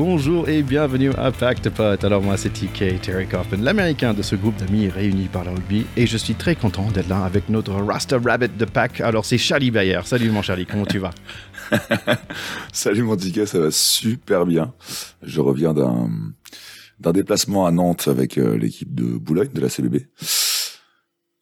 bonjour 0.00 0.48
et 0.48 0.62
bienvenue 0.62 1.10
à 1.18 1.30
Pacte 1.30 1.68
Pot. 1.68 2.02
Alors 2.04 2.22
moi 2.22 2.38
c'est 2.38 2.48
TK, 2.48 3.02
Terry 3.02 3.26
Kaufman, 3.26 3.62
l'américain 3.62 4.14
de 4.14 4.22
ce 4.22 4.34
groupe 4.34 4.56
d'amis 4.56 4.88
réunis 4.88 5.28
par 5.28 5.44
le 5.44 5.50
rugby 5.50 5.84
et 5.94 6.06
je 6.06 6.16
suis 6.16 6.34
très 6.34 6.56
content 6.56 6.90
d'être 6.90 7.08
là 7.08 7.22
avec 7.22 7.50
notre 7.50 7.74
Rasta 7.74 8.18
Rabbit 8.18 8.56
de 8.56 8.64
Pack. 8.64 9.02
Alors 9.02 9.26
c'est 9.26 9.36
Charlie 9.36 9.70
Bayer. 9.70 10.00
Salut 10.04 10.30
mon 10.30 10.40
Charlie, 10.40 10.64
comment 10.64 10.86
tu 10.86 11.00
vas? 11.00 11.10
Salut 12.72 13.02
mon 13.02 13.14
TK, 13.14 13.46
ça 13.46 13.58
va 13.58 13.70
super 13.70 14.46
bien. 14.46 14.72
Je 15.22 15.42
reviens 15.42 15.74
d'un 15.74 17.12
déplacement 17.12 17.66
à 17.66 17.70
Nantes 17.70 18.08
avec 18.08 18.38
euh, 18.38 18.56
l'équipe 18.56 18.94
de 18.94 19.18
Boulogne 19.18 19.52
de 19.52 19.60
la 19.60 19.68
CBB. 19.68 20.06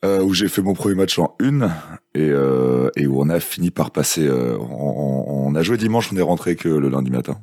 Euh, 0.05 0.21
où 0.21 0.35
j'ai 0.35 0.49
fait 0.49 0.63
mon 0.63 0.75
premier 0.75 0.97
match 0.97 1.17
en 1.21 1.37
une 1.41 1.71
et, 2.17 2.29
euh, 2.29 2.91
où 2.99 3.23
on 3.23 3.29
a 3.29 3.39
fini 3.39 3.71
par 3.71 3.93
passer. 3.93 4.29
On, 4.29 5.47
on, 5.47 5.55
a 5.55 5.63
joué 5.63 5.77
dimanche, 5.77 6.11
on 6.13 6.17
est 6.17 6.23
rentré 6.23 6.57
que 6.57 6.69
le 6.69 6.89
lundi 6.89 7.13
matin. 7.13 7.41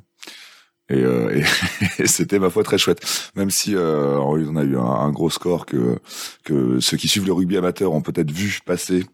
Et, 0.88 1.02
euh, 1.02 1.42
et, 1.98 2.06
c'était 2.06 2.38
ma 2.38 2.50
foi 2.50 2.62
très 2.62 2.78
chouette, 2.78 3.00
même 3.34 3.50
si 3.50 3.74
euh, 3.74 4.18
on 4.18 4.56
a 4.56 4.62
eu 4.62 4.76
un, 4.78 5.10
gros 5.10 5.30
score 5.30 5.66
que 5.66 5.98
que 6.44 6.80
ceux 6.80 6.96
qui 6.96 7.08
suivent 7.08 7.26
le 7.26 7.32
rugby 7.32 7.56
amateur 7.56 7.92
ont 7.92 8.02
peut-être 8.02 8.30
vu 8.30 8.60
passer. 8.64 9.04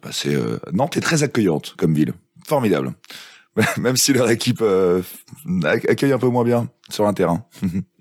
passer 0.00 0.36
Nantes 0.72 0.96
est 0.96 1.00
très 1.00 1.22
accueillante 1.22 1.74
comme 1.76 1.94
ville, 1.94 2.12
formidable. 2.46 2.92
Même 3.78 3.98
si 3.98 4.14
leur 4.14 4.30
équipe 4.30 4.64
accueille 5.64 6.12
un 6.12 6.18
peu 6.18 6.28
moins 6.28 6.44
bien 6.44 6.68
sur 6.88 7.06
un 7.06 7.12
terrain. 7.12 7.44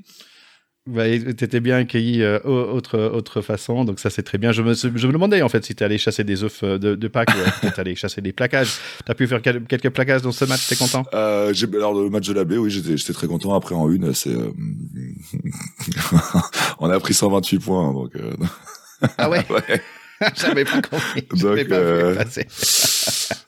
Bah, 0.88 1.04
t'étais 1.38 1.60
bien 1.60 1.78
accueilli 1.78 2.24
euh, 2.24 2.40
autre, 2.44 2.98
autre 2.98 3.42
façon, 3.42 3.86
donc 3.86 4.00
ça 4.00 4.10
c'est 4.10 4.24
très 4.24 4.40
bien. 4.40 4.52
Je 4.52 4.64
me, 4.64 4.74
je 4.74 4.88
me 4.88 5.14
demandais 5.14 5.44
en 5.44 5.50
fait 5.50 5.64
si 5.64 5.76
t'allais 5.76 6.00
chasser 6.00 6.24
des 6.24 6.44
œufs 6.44 6.64
euh, 6.64 6.80
de, 6.80 6.96
de 6.96 7.08
Pâques 7.08 7.30
ou 7.64 7.70
t'allais 7.70 7.94
chasser 7.96 8.20
des 8.22 8.34
plaquages. 8.34 8.80
T'as 9.06 9.14
pu 9.14 9.28
faire 9.28 9.44
quelques 9.44 9.92
plaquages 9.92 10.24
dans 10.24 10.32
ce 10.32 10.44
match, 10.46 10.68
t'es 10.68 10.76
content? 10.76 11.06
Euh, 11.14 11.54
Alors 11.76 11.94
le 11.94 12.10
match 12.10 12.28
de 12.28 12.34
la 12.34 12.46
baie, 12.46 12.58
oui, 12.58 12.72
j'étais 12.72 13.14
très 13.14 13.28
content. 13.28 13.54
Après 13.54 13.76
en 13.76 13.92
une, 13.92 14.12
c'est 14.16 14.34
euh... 14.34 14.52
on 16.80 16.90
a 16.90 17.00
pris 17.00 17.14
128 17.14 17.60
points, 17.60 17.94
donc. 17.94 18.16
Euh... 18.16 18.34
Ah 19.20 19.30
ouais? 19.30 19.46
ouais. 19.52 19.82
J'avais 20.36 20.66
pas 20.66 20.82
compris. 20.82 21.28
Donc, 21.34 21.68
pas 21.68 21.76
euh... 21.76 22.24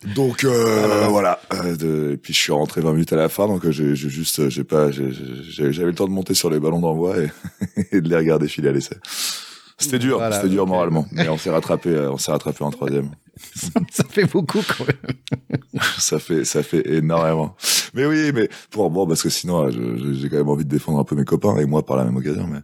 donc 0.16 0.44
euh, 0.44 1.08
voilà. 1.10 1.40
Euh, 1.54 2.14
et 2.14 2.18
puis 2.18 2.34
je 2.34 2.40
suis 2.40 2.52
rentré 2.52 2.82
20 2.82 2.94
minutes 2.94 3.14
à 3.14 3.16
la 3.16 3.30
fin, 3.30 3.48
donc 3.48 3.66
euh, 3.66 3.72
j'ai 3.72 3.96
juste, 3.96 4.50
j'ai 4.50 4.64
pas, 4.64 4.90
j'avais 4.92 5.86
le 5.86 5.94
temps 5.94 6.08
de 6.08 6.12
monter 6.12 6.34
sur 6.34 6.50
les 6.50 6.60
ballons 6.60 6.80
d'envoi 6.80 7.18
et, 7.20 7.32
et, 7.92 8.02
de 8.02 8.10
les 8.10 8.16
regarder 8.16 8.48
filer 8.48 8.70
à 8.70 8.72
l'essai. 8.72 8.96
C'était 9.78 10.00
dur, 10.00 10.18
voilà, 10.18 10.36
c'était 10.36 10.50
dur 10.50 10.66
moralement, 10.66 11.08
mais 11.12 11.28
on 11.30 11.38
s'est 11.38 11.50
rattrapé, 11.50 11.98
on 11.98 12.18
s'est 12.18 12.32
rattrapé 12.32 12.64
en 12.64 12.72
troisième. 12.72 13.10
ça 13.92 14.04
fait 14.08 14.26
beaucoup 14.26 14.62
quand 14.66 14.86
même. 14.86 15.82
ça 15.98 16.20
fait, 16.20 16.46
ça 16.46 16.64
fait 16.64 16.88
énormément. 16.94 17.56
Mais 17.94 18.06
oui, 18.06 18.32
mais 18.34 18.50
pour 18.70 18.90
bon, 18.92 19.08
parce 19.08 19.24
que 19.24 19.30
sinon, 19.30 19.70
j'ai 19.70 20.30
quand 20.30 20.38
même 20.38 20.50
envie 20.50 20.64
de 20.64 20.70
défendre 20.70 21.00
un 21.00 21.04
peu 21.04 21.16
mes 21.16 21.26
copains 21.26 21.58
et 21.58 21.66
moi 21.66 21.86
par 21.86 21.98
la 21.98 22.06
même 22.06 22.16
occasion, 22.16 22.48
mais. 22.48 22.60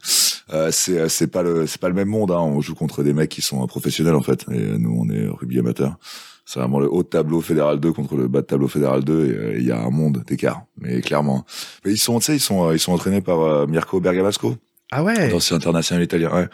Euh, 0.51 0.71
c'est 0.71 1.09
c'est 1.09 1.27
pas 1.27 1.43
le 1.43 1.67
c'est 1.67 1.79
pas 1.79 1.89
le 1.89 1.95
même 1.95 2.07
monde. 2.07 2.31
Hein. 2.31 2.39
On 2.39 2.61
joue 2.61 2.75
contre 2.75 3.03
des 3.03 3.13
mecs 3.13 3.29
qui 3.29 3.41
sont 3.41 3.65
professionnels 3.67 4.15
en 4.15 4.21
fait, 4.21 4.45
et 4.51 4.77
nous 4.77 4.95
on 4.99 5.09
est 5.09 5.27
rugby 5.27 5.59
amateur. 5.59 5.97
C'est 6.45 6.59
vraiment 6.59 6.79
le 6.79 6.91
haut 6.91 7.03
de 7.03 7.07
tableau 7.07 7.41
fédéral 7.41 7.79
2 7.79 7.91
contre 7.93 8.15
le 8.15 8.27
bas 8.27 8.41
de 8.41 8.47
tableau 8.47 8.67
fédéral 8.67 9.03
2 9.03 9.53
et 9.53 9.59
il 9.59 9.67
y 9.67 9.71
a 9.71 9.79
un 9.79 9.91
monde 9.91 10.23
d'écart, 10.25 10.63
mais 10.79 11.01
clairement. 11.01 11.45
Mais 11.85 11.91
ils 11.91 11.99
sont 11.99 12.17
tu 12.17 12.25
sais 12.25 12.35
ils 12.37 12.39
sont 12.39 12.71
ils 12.71 12.79
sont 12.79 12.91
entraînés 12.91 13.21
par 13.21 13.41
euh, 13.41 13.67
Mirko 13.67 13.99
Bergamasco. 13.99 14.55
Ah 14.91 15.03
ouais. 15.03 15.31
Ancien 15.31 15.57
international 15.57 16.03
italien. 16.03 16.33
Ouais. 16.33 16.47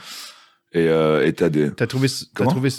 Et 0.74 0.90
euh, 0.90 1.26
et 1.26 1.32
t'as 1.32 1.48
des. 1.48 1.72
T'as 1.72 1.88
trouvé 1.88 2.10
t'as 2.36 2.46
trouvé 2.46 2.70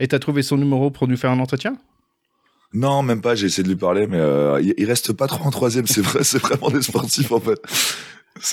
et 0.00 0.08
t'as 0.08 0.18
trouvé 0.18 0.42
son 0.42 0.56
numéro 0.56 0.90
pour 0.90 1.06
nous 1.06 1.16
faire 1.16 1.30
un 1.30 1.38
entretien? 1.38 1.76
Non, 2.72 3.02
même 3.02 3.20
pas. 3.20 3.36
J'ai 3.36 3.46
essayé 3.46 3.62
de 3.62 3.68
lui 3.68 3.76
parler, 3.76 4.08
mais 4.08 4.18
euh, 4.18 4.60
il, 4.60 4.84
reste 4.86 5.12
pas 5.12 5.28
trop 5.28 5.44
en 5.46 5.50
troisième. 5.50 5.86
C'est 5.86 6.00
vrai, 6.00 6.24
c'est 6.24 6.38
vraiment 6.38 6.70
des 6.70 6.82
sportifs 6.82 7.30
en 7.30 7.40
fait. 7.40 7.60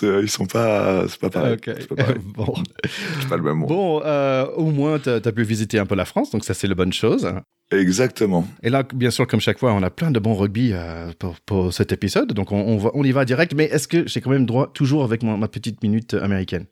Ils 0.02 0.30
sont 0.30 0.46
pas, 0.46 1.08
c'est 1.08 1.20
pas 1.20 1.30
pareil. 1.30 1.54
Okay. 1.54 1.74
Pas, 1.88 1.96
pareil. 1.96 2.16
bon. 2.26 2.54
pas 3.30 3.38
le 3.38 3.44
même 3.44 3.58
monde. 3.58 3.70
Bon, 3.70 4.02
euh, 4.04 4.46
au 4.56 4.72
moins, 4.72 5.00
tu 5.00 5.10
as, 5.10 5.16
as, 5.16 5.32
pu 5.32 5.44
visiter 5.44 5.80
un 5.80 5.86
peu 5.86 5.96
la 5.96 6.06
France, 6.06 6.32
donc 6.32 6.44
ça, 6.44 6.54
c'est 6.54 6.68
la 6.68 6.76
bonne 6.76 6.94
chose. 6.94 7.34
Exactement. 7.72 8.48
Et 8.62 8.70
là, 8.70 8.84
bien 8.94 9.12
sûr, 9.12 9.28
comme 9.28 9.40
chaque 9.40 9.60
fois, 9.60 9.74
on 9.74 9.84
a 9.84 9.90
plein 9.90 10.12
de 10.12 10.20
bons 10.20 10.36
rugby 10.36 10.72
euh, 10.74 11.12
pour, 11.18 11.40
pour, 11.42 11.74
cet 11.74 11.92
épisode, 11.92 12.34
donc 12.34 12.52
on, 12.52 12.60
on, 12.60 12.78
va, 12.78 12.92
on 12.94 13.04
y 13.04 13.12
va 13.12 13.26
direct. 13.26 13.54
Mais 13.56 13.66
est-ce 13.66 13.88
que 13.88 14.08
j'ai 14.08 14.22
quand 14.22 14.30
même 14.30 14.46
droit, 14.46 14.72
toujours 14.74 15.04
avec 15.04 15.24
ma, 15.24 15.38
ma 15.38 15.48
petite 15.48 15.82
minute 15.84 16.14
américaine? 16.14 16.66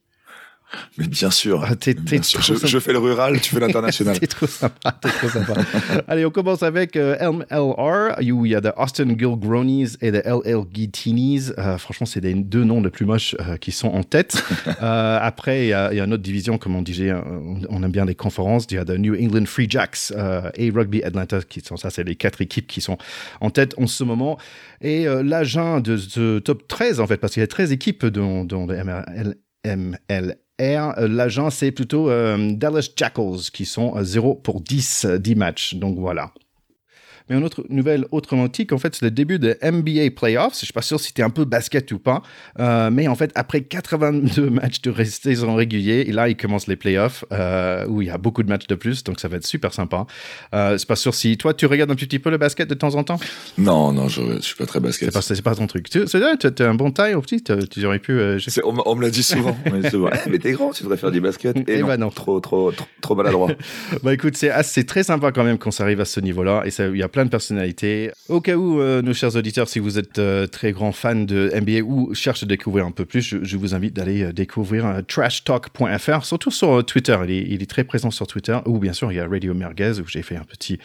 Mais 0.98 1.08
bien 1.08 1.32
sûr. 1.32 1.66
Ah, 1.68 1.76
t'es, 1.76 1.94
bien 1.94 2.22
sûr. 2.22 2.42
Je, 2.42 2.56
je, 2.66 2.80
fais 2.80 2.94
le 2.94 3.00
rural, 3.00 3.40
tu 3.40 3.56
fais 3.56 3.60
l'international. 3.66 4.20
t'es 4.20 4.28
trop 4.28 4.48
sympa, 4.48 4.92
t'es 5.02 5.10
trop 5.10 5.30
sympa. 5.30 5.54
Allez, 6.08 6.26
on 6.26 6.32
commence 6.32 6.64
avec 6.64 6.96
euh, 6.96 7.32
MLR, 7.32 8.18
où 8.34 8.46
il 8.46 8.52
y 8.52 8.56
a 8.56 8.62
de 8.62 8.72
Austin 8.78 9.10
Gilgronies 9.18 9.94
et 10.02 10.12
de 10.12 10.20
LL 10.20 10.64
Guitinis. 10.72 11.52
Euh, 11.58 11.78
franchement, 11.78 12.06
c'est 12.06 12.22
les 12.22 12.34
deux 12.34 12.64
noms 12.64 12.82
les 12.82 12.90
plus 12.90 13.06
moches 13.06 13.36
euh, 13.40 13.58
qui 13.58 13.72
sont 13.72 13.90
en 13.90 14.04
tête. 14.04 14.44
Euh, 14.82 15.20
après, 15.22 15.66
il 15.66 15.68
y, 15.70 15.74
a, 15.74 15.92
il 15.92 15.98
y, 15.98 16.00
a, 16.00 16.06
une 16.06 16.14
autre 16.14 16.24
division, 16.24 16.58
comme 16.58 16.76
on 16.76 16.82
disait, 16.82 17.12
on, 17.12 17.60
on 17.70 17.84
aime 17.84 17.92
bien 17.92 18.06
les 18.06 18.16
conférences. 18.16 18.66
Il 18.72 18.76
y 18.76 18.78
a 18.78 18.86
de 18.86 18.96
New 18.98 19.16
England 19.16 19.46
Free 19.46 19.68
Jacks 19.70 20.12
et 20.56 20.72
Rugby 20.72 21.04
Atlanta, 21.04 21.42
qui 21.42 21.62
sont 21.62 21.78
ça, 21.78 21.90
c'est 21.90 22.04
les 22.04 22.16
quatre 22.16 22.42
équipes 22.42 22.68
qui 22.68 22.82
sont 22.82 22.98
en 23.42 23.50
tête 23.50 23.76
en 23.78 23.86
ce 23.86 24.04
moment. 24.04 24.38
Et 24.82 25.06
l'agent 25.06 25.82
de 25.82 26.40
top 26.40 26.68
13, 26.68 27.00
en 27.00 27.08
fait, 27.08 27.18
parce 27.18 27.34
qu'il 27.34 27.42
y 27.42 27.44
a 27.44 27.48
13 27.48 27.72
équipes 27.72 28.06
dans, 28.06 28.44
dans 28.44 28.66
le 28.66 28.76
ML, 28.76 29.36
ML 29.64 30.38
L'agent, 30.62 31.50
c'est 31.50 31.72
plutôt 31.72 32.10
euh, 32.10 32.52
Dallas 32.54 32.90
Jackals 32.96 33.50
qui 33.52 33.66
sont 33.66 33.94
0 34.02 34.36
pour 34.36 34.62
10, 34.62 35.06
10 35.20 35.36
matchs. 35.36 35.76
Donc 35.76 35.98
voilà. 35.98 36.32
Mais 37.32 37.38
une 37.38 37.46
autre 37.46 37.64
nouvelle 37.70 38.06
autrement 38.12 38.50
tique, 38.50 38.74
en 38.74 38.78
fait, 38.78 38.94
c'est 38.94 39.06
le 39.06 39.10
début 39.10 39.40
de 39.40 39.58
NBA 39.64 40.12
Playoffs. 40.14 40.56
Je 40.56 40.66
suis 40.66 40.74
pas 40.74 40.82
sûr 40.82 41.00
si 41.00 41.08
c'était 41.08 41.24
un 41.24 41.30
peu 41.30 41.46
basket 41.46 41.90
ou 41.94 41.98
pas, 41.98 42.24
euh, 42.60 42.90
mais 42.92 43.08
en 43.08 43.16
fait, 43.16 43.32
après 43.36 43.62
82 43.62 44.50
matchs 44.50 44.82
de 44.82 44.94
saison 45.06 45.56
régulier, 45.56 46.04
et 46.08 46.12
là, 46.12 46.28
il 46.28 46.36
commence 46.36 46.68
les 46.68 46.76
playoffs 46.76 47.24
euh, 47.32 47.86
où 47.88 48.02
il 48.02 48.10
y 48.10 48.12
a 48.12 48.18
beaucoup 48.18 48.44
de 48.44 48.50
matchs 48.50 48.68
de 48.68 48.76
plus, 48.76 49.06
donc 49.06 49.22
ça 49.22 49.30
va 49.30 49.38
être 49.38 49.46
super 49.46 49.74
sympa. 49.74 50.08
Euh, 50.54 50.78
c'est 50.78 50.88
pas 50.88 50.98
sûr 50.98 51.16
si 51.16 51.38
toi, 51.38 51.54
tu 51.54 51.66
regardes 51.68 51.90
un 51.92 51.96
petit 51.96 52.20
peu 52.20 52.30
le 52.30 52.38
basket 52.38 52.70
de 52.70 52.74
temps 52.74 52.96
en 52.96 53.06
temps? 53.06 53.20
Non, 53.58 53.94
non, 53.94 54.10
je, 54.10 54.22
je 54.36 54.42
suis 54.42 54.56
pas 54.56 54.66
très 54.66 54.82
basket. 54.82 55.10
C'est 55.22 55.42
pas, 55.42 55.52
pas 55.52 55.56
ton 55.56 55.68
truc. 55.68 55.90
Tu 55.90 56.04
as 56.04 56.70
un 56.70 56.76
bon 56.76 56.92
taille 56.92 57.14
au 57.14 57.22
petit, 57.22 57.42
tu 57.42 57.86
aurais 57.86 58.00
pu. 58.00 58.12
Euh, 58.12 58.40
on, 58.66 58.76
on, 58.86 58.96
me 58.96 59.04
l'a 59.04 59.10
dit 59.10 59.24
souvent. 59.24 59.56
mais, 59.72 59.90
mais 60.30 60.38
t'es 60.38 60.52
grand, 60.52 60.72
tu 60.72 60.84
devrais 60.84 60.98
faire 60.98 61.12
du 61.12 61.22
basket. 61.22 61.56
Et, 61.70 61.78
et 61.78 61.82
non, 61.82 61.88
bah 61.88 61.96
non. 61.96 62.10
Trop, 62.10 62.42
trop, 62.42 62.74
trop, 62.74 62.88
trop 63.00 63.16
maladroit. 63.16 63.52
bah 64.04 64.14
écoute, 64.14 64.36
c'est 64.36 64.84
très 64.84 65.04
sympa 65.04 65.32
quand 65.32 65.46
même 65.46 65.58
qu'on 65.58 65.72
s'arrive 65.72 66.02
à 66.02 66.06
ce 66.06 66.20
niveau-là, 66.20 66.64
et 66.66 66.72
il 66.82 66.98
y 66.98 67.04
a 67.04 67.08
plein 67.08 67.21
de 67.26 67.30
personnalités. 67.30 68.12
Au 68.30 68.42
cas 68.42 68.56
où, 68.56 68.80
euh, 68.80 69.02
nos 69.02 69.14
chers 69.14 69.36
auditeurs, 69.36 69.68
si 69.68 69.80
vous 69.80 69.98
êtes 69.98 70.20
euh, 70.20 70.48
très 70.48 70.72
grands 70.72 70.92
fans 70.92 71.16
de 71.16 71.52
NBA 71.54 71.82
ou 71.84 72.14
cherchez 72.14 72.46
à 72.46 72.48
découvrir 72.48 72.86
un 72.86 72.92
peu 72.92 73.06
plus, 73.06 73.22
je, 73.42 73.58
vous 73.58 73.76
invite 73.76 73.96
d'aller 73.96 74.24
euh, 74.24 74.34
découvrir 74.34 75.02
trashtalk.fr, 75.08 76.26
surtout 76.26 76.52
sur 76.52 76.86
Twitter. 76.86 77.18
Il 77.28 77.62
est, 77.62 77.72
très 77.72 77.84
présent 77.84 78.12
sur 78.12 78.28
Twitter. 78.28 78.58
Ou 78.66 78.80
bien 78.80 78.94
sûr, 78.94 79.12
il 79.12 79.16
y 79.16 79.20
a 79.20 79.28
Radio 79.28 79.54
Merguez 79.54 80.00
où 80.02 80.08
j'ai 80.08 80.22
fait 80.24 80.36
un 80.36 80.44
petit 80.44 80.80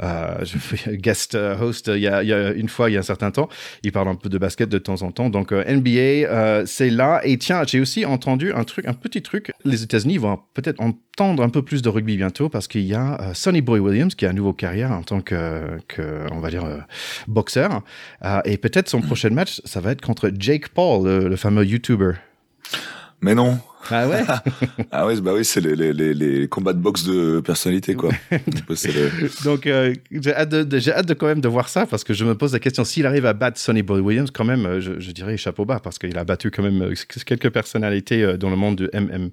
guest 0.88 1.34
host 1.34 1.90
il 1.94 2.00
y, 2.00 2.08
a, 2.08 2.22
il 2.22 2.28
y, 2.28 2.32
a, 2.32 2.52
une 2.52 2.68
fois, 2.68 2.90
il 2.90 2.94
y 2.94 2.96
a 2.96 3.00
un 3.00 3.04
certain 3.04 3.30
temps. 3.30 3.48
Il 3.82 3.92
parle 3.92 4.08
un 4.08 4.14
peu 4.16 4.28
de 4.28 4.38
basket 4.38 4.68
de 4.68 4.78
temps 4.78 5.02
en 5.02 5.12
temps. 5.12 5.30
Donc 5.30 5.52
NBA, 5.52 6.66
c'est 6.66 6.90
là. 6.90 7.20
Et 7.24 7.38
tiens, 7.38 7.62
j'ai 7.66 7.80
aussi 7.80 8.04
entendu 8.04 8.52
un 8.52 8.64
truc, 8.64 8.86
un 8.86 8.94
petit 8.94 9.22
truc. 9.22 9.52
Les 9.64 9.82
États-Unis 9.82 10.18
vont 10.18 10.40
peut-être 10.54 10.80
entendre 11.14 11.44
un 11.44 11.48
peu 11.48 11.62
plus 11.62 11.80
de 11.80 11.88
rugby 11.88 12.16
bientôt 12.16 12.48
parce 12.48 12.66
qu'il 12.66 12.82
y 12.82 12.94
a 12.94 13.20
euh, 13.20 13.34
Sonny 13.34 13.60
Boy 13.60 13.78
Williams 13.78 14.16
qui 14.16 14.26
a 14.26 14.30
une 14.30 14.36
nouvelle 14.36 14.54
carrière 14.54 14.90
en 14.90 15.02
tant 15.02 15.20
que, 15.20 15.78
que 15.86 16.26
on 16.32 16.40
va 16.40 16.50
dire, 16.50 16.64
euh, 16.64 16.78
boxeur. 17.28 17.82
Euh, 18.24 18.40
et 18.44 18.56
peut-être 18.56 18.88
son 18.88 19.00
prochain 19.00 19.30
match, 19.30 19.60
ça 19.64 19.80
va 19.80 19.92
être 19.92 20.00
contre 20.00 20.32
Jake 20.36 20.70
Paul, 20.70 21.08
le 21.08 21.36
fameux 21.36 21.64
YouTuber. 21.64 22.14
Mais 23.20 23.36
non. 23.36 23.60
Ah 23.90 24.08
ouais 24.08 24.22
Ah 24.90 25.06
ouais, 25.06 25.20
bah 25.20 25.32
oui, 25.34 25.44
c'est 25.44 25.60
les, 25.60 25.92
les, 25.92 26.14
les, 26.14 26.48
combats 26.48 26.72
de 26.72 26.78
boxe 26.78 27.04
de 27.04 27.40
personnalité, 27.40 27.94
quoi. 27.94 28.10
le... 28.30 29.44
Donc, 29.44 29.66
euh, 29.66 29.94
j'ai 30.10 30.34
hâte, 30.34 30.48
de, 30.50 30.78
j'ai 30.78 30.92
hâte 30.92 31.06
de 31.06 31.14
quand 31.14 31.26
même 31.26 31.40
de 31.40 31.48
voir 31.48 31.68
ça, 31.68 31.86
parce 31.86 32.04
que 32.04 32.14
je 32.14 32.24
me 32.24 32.34
pose 32.34 32.52
la 32.52 32.58
question, 32.58 32.84
s'il 32.84 33.06
arrive 33.06 33.26
à 33.26 33.32
battre 33.32 33.58
Sonny 33.58 33.82
Boy 33.82 34.00
Williams, 34.00 34.30
quand 34.30 34.44
même, 34.44 34.80
je, 34.80 34.98
je 34.98 35.10
dirais 35.12 35.36
chapeau 35.36 35.64
bas, 35.64 35.80
parce 35.80 35.98
qu'il 35.98 36.16
a 36.18 36.24
battu 36.24 36.50
quand 36.50 36.62
même 36.62 36.94
quelques 37.26 37.50
personnalités 37.50 38.36
dans 38.38 38.50
le 38.50 38.56
monde 38.56 38.76
du 38.76 38.88
MM, 38.92 39.30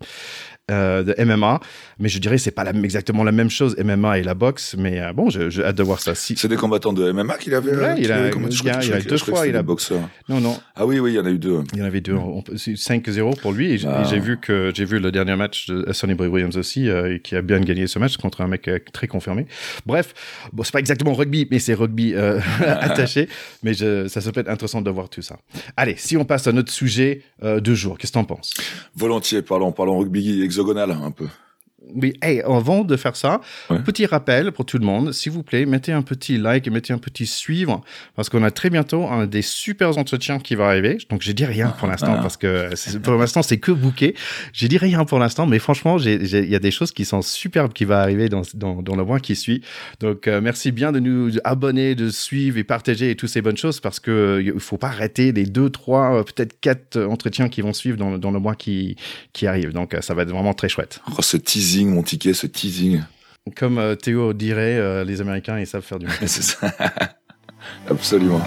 euh, 0.72 1.04
de 1.04 1.16
MMA, 1.22 1.60
mais 2.00 2.08
je 2.08 2.20
dirais 2.20 2.38
c'est 2.38 2.52
pas 2.52 2.64
la, 2.64 2.72
exactement 2.72 3.25
la 3.25 3.34
même 3.34 3.50
chose 3.50 3.75
MMA 3.78 4.20
et 4.20 4.24
la 4.24 4.36
boxe, 4.36 4.75
mais 4.78 5.02
euh, 5.02 5.12
bon, 5.12 5.30
j'ai 5.30 5.64
hâte 5.64 5.75
de 5.75 5.84
voir 5.84 6.00
ça. 6.00 6.16
Si... 6.16 6.36
C'est 6.38 6.48
des 6.48 6.56
combattants 6.56 6.94
de 6.94 7.12
MMA 7.12 7.38
qu'il 7.40 7.54
avait. 7.56 7.75
Ouais, 7.75 7.96
il 7.98 8.12
a, 8.12 8.30
il 8.30 8.70
a, 8.70 8.84
il 8.84 8.94
a 8.94 9.02
deux 9.02 9.18
fois, 9.18 9.48
il 9.48 9.56
a 9.58 9.64
boxeur. 9.64 10.00
Non, 10.30 10.40
non. 10.40 10.58
Ah 10.75 10.86
oui, 10.86 11.00
oui, 11.00 11.12
il 11.12 11.16
y 11.16 11.20
en 11.20 11.25
a 11.25 11.30
eu 11.30 11.40
deux. 11.40 11.62
Il 11.74 11.80
y 11.80 11.81
en 11.81 11.86
avait 11.86 12.00
deux. 12.00 12.16
5-0 12.16 13.42
pour 13.42 13.52
lui, 13.52 13.74
et 13.74 13.78
j'ai 13.80 13.88
ah. 13.90 14.04
vu 14.04 14.38
que 14.42 14.72
j'ai 14.76 14.86
vu 14.86 15.00
le 15.00 15.12
dernier 15.12 15.36
match 15.36 15.68
de 15.68 15.92
Sonny 15.94 16.14
Boy 16.14 16.28
Williams 16.28 16.58
aussi, 16.58 16.90
euh, 16.90 17.18
qui 17.20 17.36
a 17.36 17.42
bien 17.42 17.60
gagné 17.62 17.88
ce 17.88 18.00
match 18.00 18.18
contre 18.18 18.42
un 18.42 18.48
mec 18.48 18.68
euh, 18.68 18.80
très 18.92 19.08
confirmé. 19.08 19.46
Bref, 19.86 20.14
bon, 20.52 20.64
c'est 20.64 20.74
pas 20.74 20.80
exactement 20.80 21.14
rugby, 21.14 21.48
mais 21.50 21.60
c'est 21.60 21.74
rugby 21.74 22.14
euh, 22.14 22.40
attaché, 22.60 23.30
mais 23.64 23.74
je, 23.74 24.08
ça, 24.08 24.20
ça 24.20 24.32
peut 24.32 24.42
être 24.42 24.50
intéressant 24.50 24.82
de 24.82 24.90
voir 24.90 25.08
tout 25.10 25.22
ça. 25.22 25.38
Allez, 25.78 25.96
si 25.98 26.18
on 26.18 26.26
passe 26.26 26.48
à 26.48 26.52
notre 26.52 26.72
sujet 26.72 27.22
de 27.42 27.74
jour, 27.74 27.98
qu'est-ce 27.98 28.12
que 28.12 28.18
t'en 28.18 28.26
penses? 28.26 28.54
Volontiers, 28.96 29.42
parlons, 29.42 29.72
parlons 29.72 29.98
rugby 30.00 30.42
hexagonal 30.42 30.92
un 30.92 31.12
peu. 31.12 31.28
Oui, 31.96 32.14
hey, 32.22 32.42
avant 32.42 32.84
de 32.84 32.96
faire 32.96 33.16
ça, 33.16 33.42
petit 33.86 34.06
rappel 34.06 34.52
pour 34.52 34.66
tout 34.66 34.78
le 34.78 34.86
monde, 34.86 35.12
s'il 35.12 35.32
vous 35.32 35.44
plaît, 35.44 35.66
mettez 35.66 35.92
un 35.92 36.02
petit 36.02 36.38
like 36.38 36.68
et 36.68 36.70
mettez 36.70 36.94
un 36.94 36.98
petit 36.98 37.26
suivre, 37.26 37.82
parce 38.16 38.30
qu'on 38.30 38.44
a 38.44 38.52
très 38.52 38.70
bientôt 38.70 39.08
un 39.08 39.26
des 39.26 39.42
super 39.42 39.98
entretiens 39.98 40.40
qui 40.40 40.56
va 40.56 40.68
arriver. 40.68 40.98
Donc, 41.10 41.22
j'ai 41.22 41.34
dit 41.34 41.46
rien 41.46 41.70
pour 41.70 41.88
l'instant, 41.88 42.16
parce 42.22 42.38
que 42.38 42.70
pour 43.00 43.16
l'instant, 43.16 43.42
c'est 43.42 43.58
que 43.58 43.72
bouquet. 43.72 44.14
J'ai 44.54 44.68
dit 44.68 44.78
rien 44.78 45.06
pour 45.06 45.20
l'instant, 45.20 45.48
mais 45.48 45.60
franchement, 45.60 45.98
il 45.98 46.50
y 46.50 46.56
a 46.56 46.60
des 46.60 46.72
choses 46.72 46.92
qui 46.92 47.06
sont 47.06 47.22
superbes 47.22 47.74
qui 47.74 47.86
vont 47.86 47.96
arriver 47.96 48.30
dans, 48.30 48.44
dans, 48.54 48.82
dans 48.82 48.96
le 48.96 49.04
mois 49.04 49.20
qui 49.20 49.36
suit. 49.36 49.62
Donc, 50.00 50.28
euh, 50.28 50.42
merci 50.42 50.72
bien 50.72 50.92
de 50.92 51.00
nous 51.00 51.32
abonner, 51.44 51.96
de 51.96 52.10
suivre 52.10 52.58
et 52.58 52.64
partager 52.64 53.12
et 53.12 53.16
toutes 53.16 53.30
ces 53.30 53.42
bonnes 53.42 53.58
choses, 53.58 53.80
parce 53.80 54.00
que 54.00 54.12
euh, 54.12 54.42
il 54.44 54.60
faut 54.60 54.78
pas 54.78 54.88
arrêter 54.88 55.32
les 55.32 55.46
deux, 55.46 55.70
trois, 55.70 56.20
euh, 56.20 56.24
peut-être 56.24 56.60
quatre 56.62 57.02
entretiens 57.02 57.50
qui 57.50 57.62
vont 57.62 57.74
suivre 57.74 57.98
dans, 57.98 58.18
dans 58.18 58.32
le 58.32 58.40
mois 58.40 58.56
qui, 58.56 58.96
qui 59.34 59.48
arrive. 59.48 59.74
Donc, 59.74 59.96
ça 60.02 60.14
va 60.14 60.22
être 60.24 60.30
vraiment 60.30 60.54
très 60.54 60.70
chouette. 60.70 61.02
Oh, 61.18 61.22
ce 61.22 61.38
teasing, 61.38 61.81
mon 61.89 62.04
ticket, 62.04 62.33
ce 62.33 62.48
teasing. 62.48 63.01
Comme 63.56 63.95
Théo 63.98 64.33
dirait, 64.33 65.04
les 65.04 65.22
Américains, 65.22 65.60
ils 65.60 65.68
savent 65.68 65.83
faire 65.83 66.00
du 66.00 66.07
C'est 66.25 66.44
ça. 66.44 66.72
Absolument. 67.89 68.42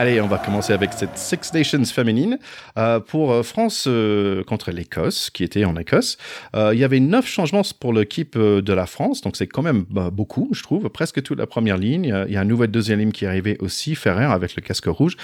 Allez, 0.00 0.20
on 0.20 0.28
va 0.28 0.38
commencer 0.38 0.72
avec 0.72 0.92
cette 0.92 1.18
Six 1.18 1.52
Nations 1.52 1.84
féminine. 1.86 2.38
Euh, 2.76 3.00
pour 3.00 3.32
euh, 3.32 3.42
France 3.42 3.86
euh, 3.88 4.44
contre 4.44 4.70
l'Écosse, 4.70 5.28
qui 5.28 5.42
était 5.42 5.64
en 5.64 5.74
Écosse, 5.74 6.18
il 6.54 6.78
y 6.78 6.84
avait 6.84 7.00
neuf 7.00 7.26
changements 7.26 7.62
pour 7.80 7.92
l'équipe 7.92 8.38
de 8.38 8.72
la 8.72 8.86
France, 8.86 9.22
donc 9.22 9.36
c'est 9.36 9.48
quand 9.48 9.62
même 9.62 9.84
bah, 9.90 10.10
beaucoup, 10.12 10.50
je 10.52 10.62
trouve, 10.62 10.88
presque 10.88 11.20
toute 11.24 11.36
la 11.36 11.48
première 11.48 11.76
ligne. 11.76 12.14
Il 12.28 12.32
y 12.32 12.36
a 12.36 12.42
une 12.42 12.48
nouvelle 12.48 12.70
deuxième 12.70 13.00
ligne 13.00 13.10
qui 13.10 13.24
est 13.24 13.28
arrivée 13.28 13.56
aussi, 13.58 13.96
Ferrer 13.96 14.26
avec 14.26 14.54
le 14.54 14.62
casque 14.62 14.86
rouge. 14.86 15.16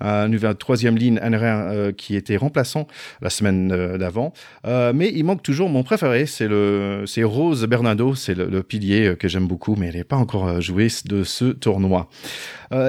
une 0.00 0.28
nouvelle 0.28 0.54
troisième 0.54 0.96
ligne, 0.96 1.18
NRR, 1.20 1.92
qui 1.96 2.14
était 2.14 2.36
remplaçant 2.36 2.86
la 3.20 3.30
semaine 3.30 3.96
d'avant. 3.96 4.32
mais 4.64 5.10
il 5.12 5.24
manque 5.24 5.42
toujours 5.42 5.68
mon 5.68 5.82
préféré, 5.82 6.26
c'est 6.26 6.46
le, 6.46 7.04
Rose 7.24 7.66
Bernardo, 7.66 8.14
c'est 8.14 8.34
le, 8.34 8.46
le, 8.46 8.62
pilier 8.62 9.16
que 9.18 9.26
j'aime 9.26 9.48
beaucoup, 9.48 9.74
mais 9.76 9.88
elle 9.88 9.96
n'est 9.96 10.04
pas 10.04 10.16
encore 10.16 10.60
joué 10.60 10.86
de 11.06 11.24
ce 11.24 11.46
tournoi. 11.46 12.08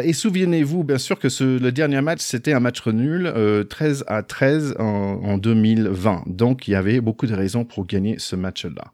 et 0.03 0.13
souvenez-vous, 0.13 0.83
bien 0.83 0.99
sûr, 0.99 1.17
que 1.17 1.30
le 1.39 1.71
dernier 1.71 2.01
match, 2.01 2.19
c'était 2.21 2.53
un 2.53 2.59
match 2.59 2.85
nul, 2.87 3.31
13 3.69 4.01
euh, 4.01 4.13
à 4.13 4.23
13 4.23 4.75
en, 4.79 5.37
2020. 5.37 6.23
Donc, 6.27 6.67
il 6.67 6.71
y 6.71 6.75
avait 6.75 7.01
beaucoup 7.01 7.27
de 7.27 7.33
raisons 7.33 7.65
pour 7.65 7.85
gagner 7.85 8.15
ce 8.19 8.35
match-là. 8.35 8.93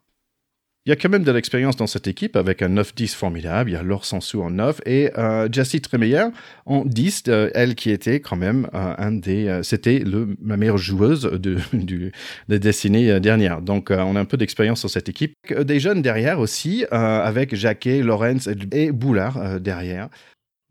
Il 0.86 0.90
y 0.90 0.94
a 0.94 0.96
quand 0.96 1.10
même 1.10 1.26
de 1.26 1.32
l'expérience 1.34 1.76
dans 1.76 1.86
cette 1.86 2.08
équipe 2.08 2.38
avec 2.38 2.62
un 2.62 2.70
9-10 2.70 3.14
formidable. 3.14 3.70
Il 3.70 3.74
y 3.74 3.76
a 3.76 3.84
Laure 3.84 4.06
Sansou 4.06 4.42
en 4.42 4.52
9 4.52 4.80
et 4.86 5.12
euh, 5.18 5.50
Jessie 5.52 5.82
Tremeyer 5.82 6.28
en 6.66 6.86
10, 6.86 7.24
euh, 7.28 7.50
elle 7.54 7.76
qui 7.76 7.92
était 7.92 8.22
quand 8.22 8.38
même 8.38 8.70
un 8.72 9.12
des. 9.12 9.60
C'était 9.64 10.02
la 10.06 10.56
meilleure 10.56 10.78
joueuse 10.78 11.24
de, 11.24 11.58
du, 11.74 12.14
de 12.48 12.58
destinée 12.58 13.20
dernière. 13.20 13.62
Donc 13.62 13.90
on 13.92 14.16
a 14.16 14.20
un 14.20 14.26
peu 14.26 14.38
d'expérience 14.38 14.80
sur 14.80 14.90
cette 14.90 15.10
équipe. 15.10 15.34
Des 15.50 15.82
jeunes 15.82 16.02
derrière 16.02 16.40
aussi, 16.40 16.86
avec 16.92 17.54
Jacquet, 17.54 18.02
Lorenz 18.02 18.50
et 18.72 18.94
Boulard 18.94 19.60
derrière. 19.60 20.08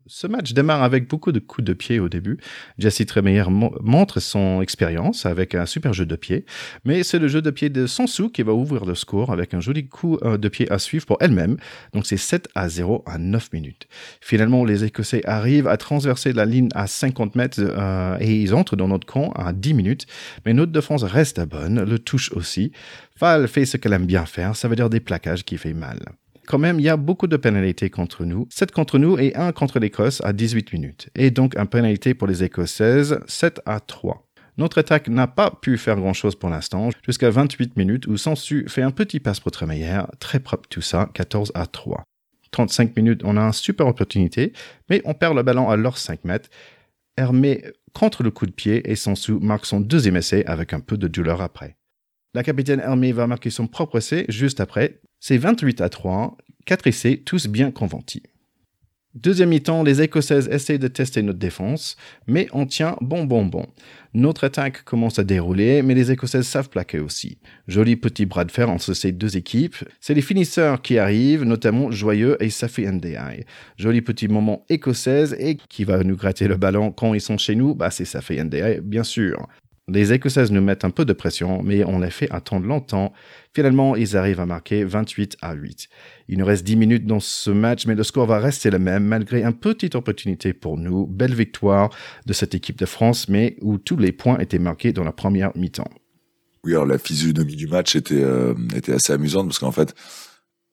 Ce 0.09 0.25
match 0.25 0.53
démarre 0.53 0.83
avec 0.83 1.09
beaucoup 1.09 1.33
de 1.33 1.39
coups 1.39 1.65
de 1.65 1.73
pied 1.73 1.99
au 1.99 2.07
début. 2.07 2.37
Jessie 2.77 3.05
Tremeyer 3.05 3.43
montre 3.49 4.21
son 4.21 4.61
expérience 4.61 5.25
avec 5.25 5.53
un 5.53 5.65
super 5.65 5.91
jeu 5.91 6.05
de 6.05 6.15
pied, 6.15 6.45
mais 6.85 7.03
c'est 7.03 7.19
le 7.19 7.27
jeu 7.27 7.41
de 7.41 7.51
pied 7.51 7.69
de 7.69 7.87
Sansu 7.87 8.29
qui 8.29 8.41
va 8.41 8.53
ouvrir 8.53 8.85
le 8.85 8.95
score 8.95 9.33
avec 9.33 9.53
un 9.53 9.59
joli 9.59 9.87
coup 9.87 10.17
euh, 10.23 10.37
de 10.37 10.47
pied 10.47 10.71
à 10.71 10.79
suivre 10.79 11.05
pour 11.05 11.17
elle-même. 11.19 11.57
Donc 11.93 12.05
c'est 12.05 12.17
7 12.17 12.47
à 12.55 12.69
0 12.69 13.03
à 13.05 13.17
9 13.17 13.51
minutes. 13.51 13.87
Finalement, 14.21 14.63
les 14.63 14.85
Écossais 14.85 15.21
arrivent 15.25 15.67
à 15.67 15.75
transverser 15.75 16.31
la 16.31 16.45
ligne 16.45 16.69
à 16.73 16.87
50 16.87 17.35
mètres 17.35 17.59
euh, 17.59 18.17
et 18.21 18.41
ils 18.41 18.53
entrent 18.53 18.77
dans 18.77 18.87
notre 18.87 19.07
camp 19.07 19.31
à 19.35 19.51
10 19.51 19.73
minutes, 19.73 20.05
mais 20.45 20.53
notre 20.53 20.71
défense 20.71 21.03
reste 21.03 21.41
bonne, 21.41 21.83
le 21.83 21.99
touche 21.99 22.31
aussi. 22.31 22.71
Val 23.19 23.47
fait 23.47 23.65
ce 23.65 23.75
qu'elle 23.75 23.93
aime 23.93 24.05
bien 24.05 24.25
faire, 24.25 24.55
ça 24.55 24.69
veut 24.69 24.75
dire 24.75 24.89
des 24.89 25.01
plaquages 25.01 25.43
qui 25.43 25.57
fait 25.57 25.73
mal 25.73 25.99
quand 26.47 26.57
même, 26.57 26.79
il 26.79 26.83
y 26.83 26.89
a 26.89 26.97
beaucoup 26.97 27.27
de 27.27 27.37
pénalités 27.37 27.89
contre 27.89 28.25
nous. 28.25 28.47
7 28.49 28.71
contre 28.71 28.97
nous 28.97 29.19
et 29.19 29.35
1 29.35 29.51
contre 29.51 29.79
l'Écosse 29.79 30.21
à 30.23 30.33
18 30.33 30.73
minutes. 30.73 31.09
Et 31.13 31.29
donc, 31.29 31.55
un 31.57 31.65
pénalité 31.65 32.13
pour 32.13 32.25
les 32.25 32.43
Écossaises, 32.43 33.19
7 33.27 33.61
à 33.65 33.79
3. 33.79 34.25
Notre 34.57 34.79
attaque 34.79 35.09
n'a 35.09 35.27
pas 35.27 35.51
pu 35.51 35.77
faire 35.77 35.97
grand-chose 35.97 36.35
pour 36.35 36.49
l'instant, 36.49 36.89
jusqu'à 37.05 37.29
28 37.29 37.75
minutes 37.77 38.07
où 38.07 38.17
Sansu 38.17 38.65
fait 38.67 38.81
un 38.81 38.91
petit 38.91 39.19
passe 39.19 39.39
pour 39.39 39.51
Tremeyer, 39.51 40.01
très 40.19 40.39
propre 40.39 40.67
tout 40.67 40.81
ça, 40.81 41.09
14 41.13 41.51
à 41.53 41.67
3. 41.67 42.03
35 42.51 42.95
minutes, 42.95 43.21
on 43.23 43.37
a 43.37 43.41
une 43.41 43.53
super 43.53 43.85
opportunité, 43.85 44.53
mais 44.89 45.01
on 45.05 45.13
perd 45.13 45.35
le 45.35 45.43
ballon 45.43 45.69
à 45.69 45.75
leurs 45.75 45.97
5 45.97 46.23
mètres. 46.23 46.49
Hermé 47.17 47.63
contre 47.93 48.23
le 48.23 48.31
coup 48.31 48.45
de 48.45 48.51
pied 48.51 48.89
et 48.89 48.95
Sansu 48.95 49.33
marque 49.33 49.65
son 49.65 49.79
deuxième 49.79 50.15
essai 50.15 50.45
avec 50.45 50.73
un 50.73 50.79
peu 50.79 50.97
de 50.97 51.07
douleur 51.07 51.41
après. 51.41 51.75
La 52.37 52.43
capitaine 52.43 52.81
Hermé 52.81 53.13
va 53.13 53.25
marquer 53.25 53.49
son 53.49 53.65
propre 53.65 53.97
essai 53.97 54.23
juste 54.29 54.59
après, 54.59 54.99
c'est 55.19 55.39
28 55.39 55.81
à 55.81 55.89
3, 55.89 56.37
4 56.67 56.85
essais, 56.85 57.23
tous 57.25 57.47
bien 57.47 57.71
conventis. 57.71 58.21
Deuxième 59.15 59.49
mi-temps, 59.49 59.81
les 59.81 60.03
Écossaises 60.03 60.47
essayent 60.49 60.77
de 60.77 60.87
tester 60.87 61.23
notre 61.23 61.39
défense, 61.39 61.97
mais 62.27 62.47
on 62.51 62.67
tient 62.67 62.95
bon 63.01 63.25
bon 63.25 63.43
bon. 63.43 63.65
Notre 64.13 64.43
attaque 64.43 64.83
commence 64.83 65.17
à 65.17 65.23
dérouler, 65.23 65.81
mais 65.81 65.95
les 65.95 66.11
Écossaises 66.11 66.45
savent 66.45 66.69
plaquer 66.69 66.99
aussi. 66.99 67.39
Joli 67.67 67.95
petit 67.95 68.27
bras 68.27 68.45
de 68.45 68.51
fer 68.51 68.69
entre 68.69 68.93
ces 68.93 69.11
deux 69.11 69.35
équipes. 69.35 69.77
C'est 69.99 70.13
les 70.13 70.21
finisseurs 70.21 70.83
qui 70.83 70.99
arrivent, 70.99 71.43
notamment 71.43 71.89
Joyeux 71.89 72.37
et 72.39 72.51
Safi 72.51 72.85
NDI. 72.85 73.45
Joli 73.77 74.01
petit 74.01 74.27
moment 74.27 74.63
écossaise 74.69 75.35
et 75.39 75.55
qui 75.55 75.85
va 75.85 76.03
nous 76.03 76.15
gratter 76.15 76.47
le 76.47 76.57
ballon 76.57 76.91
quand 76.91 77.15
ils 77.15 77.21
sont 77.21 77.39
chez 77.39 77.55
nous, 77.55 77.73
bah 77.73 77.89
c'est 77.89 78.05
Safi 78.05 78.39
NDI, 78.39 78.81
bien 78.83 79.03
sûr. 79.03 79.47
Les 79.89 80.11
Écossaises 80.11 80.51
nous 80.51 80.61
mettent 80.61 80.83
un 80.83 80.89
peu 80.89 81.05
de 81.05 81.13
pression, 81.13 81.63
mais 81.63 81.85
on 81.85 81.99
les 81.99 82.09
fait 82.09 82.29
attendre 82.29 82.65
longtemps. 82.67 83.13
Finalement, 83.53 83.95
ils 83.95 84.17
arrivent 84.17 84.41
à 84.41 84.45
marquer 84.45 84.83
28 84.83 85.37
à 85.41 85.53
8. 85.53 85.87
Il 86.27 86.39
nous 86.39 86.45
reste 86.45 86.65
10 86.65 86.75
minutes 86.75 87.05
dans 87.05 87.21
ce 87.21 87.51
match, 87.51 87.85
mais 87.85 87.95
le 87.95 88.03
score 88.03 88.25
va 88.25 88.39
rester 88.39 88.69
le 88.69 88.79
même, 88.79 89.05
malgré 89.05 89.43
une 89.43 89.53
petite 89.53 89.95
opportunité 89.95 90.51
pour 90.51 90.77
nous. 90.77 91.07
Belle 91.07 91.33
victoire 91.33 91.89
de 92.25 92.33
cette 92.33 92.53
équipe 92.53 92.77
de 92.77 92.85
France, 92.85 93.29
mais 93.29 93.55
où 93.61 93.77
tous 93.77 93.95
les 93.95 94.11
points 94.11 94.37
étaient 94.39 94.59
marqués 94.59 94.91
dans 94.91 95.05
la 95.05 95.13
première 95.13 95.55
mi-temps. 95.55 95.89
Oui, 96.65 96.73
alors 96.73 96.85
la 96.85 96.97
physionomie 96.97 97.55
du 97.55 97.67
match 97.67 97.95
était, 97.95 98.21
euh, 98.21 98.55
était 98.75 98.91
assez 98.91 99.13
amusante, 99.13 99.47
parce 99.47 99.59
qu'en 99.59 99.71
fait, 99.71 99.95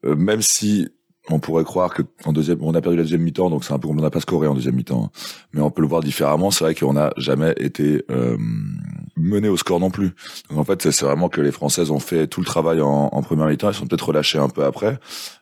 euh, 0.05 0.17
même 0.17 0.43
si 0.43 0.89
on 1.31 1.38
pourrait 1.38 1.65
croire 1.65 1.94
que 1.94 2.03
en 2.25 2.32
deuxième, 2.32 2.59
on 2.61 2.75
a 2.75 2.81
perdu 2.82 2.99
la 2.99 3.03
deuxième 3.03 3.23
mi-temps, 3.23 3.49
donc 3.49 3.65
c'est 3.65 3.73
un 3.73 3.79
peu 3.79 3.88
on 3.88 3.94
n'a 3.94 4.11
pas 4.11 4.21
scoré 4.21 4.47
en 4.47 4.55
deuxième 4.55 4.75
mi-temps. 4.75 5.05
Hein. 5.06 5.19
Mais 5.53 5.61
on 5.61 5.71
peut 5.71 5.81
le 5.81 5.88
voir 5.88 6.03
différemment. 6.03 6.50
C'est 6.50 6.65
vrai 6.65 6.75
qu'on 6.75 6.93
n'a 6.93 7.12
jamais 7.17 7.55
été 7.59 8.05
euh, 8.11 8.37
mené 9.17 9.49
au 9.49 9.56
score 9.56 9.81
non 9.81 9.91
plus. 9.91 10.10
Donc 10.51 10.58
en 10.58 10.65
fait, 10.65 10.91
c'est 10.91 11.05
vraiment 11.05 11.29
que 11.29 11.41
les 11.41 11.53
Françaises 11.53 11.91
ont 11.91 11.99
fait 11.99 12.27
tout 12.27 12.41
le 12.41 12.46
travail 12.46 12.82
en, 12.82 13.08
en 13.10 13.22
première 13.22 13.46
mi-temps. 13.46 13.69
Elles 13.69 13.75
sont 13.75 13.87
peut-être 13.87 14.08
relâchées 14.08 14.39
un 14.39 14.49
peu 14.49 14.65
après. 14.65 14.99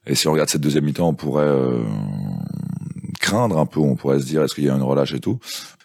Et 0.06 0.14
si 0.14 0.28
on 0.28 0.32
regarde 0.32 0.48
cette 0.48 0.60
deuxième 0.60 0.84
mi-temps, 0.84 1.08
on 1.08 1.14
pourrait 1.14 1.44
euh, 1.44 1.82
craindre 3.20 3.58
un 3.58 3.66
peu. 3.66 3.80
On 3.80 3.96
pourrait 3.96 4.20
se 4.20 4.26
dire 4.26 4.42
est-ce 4.42 4.54
qu'il 4.54 4.64
y 4.64 4.70
a 4.70 4.74
une 4.74 4.82
relâche 4.82 5.14
et 5.14 5.20
tout. 5.20 5.40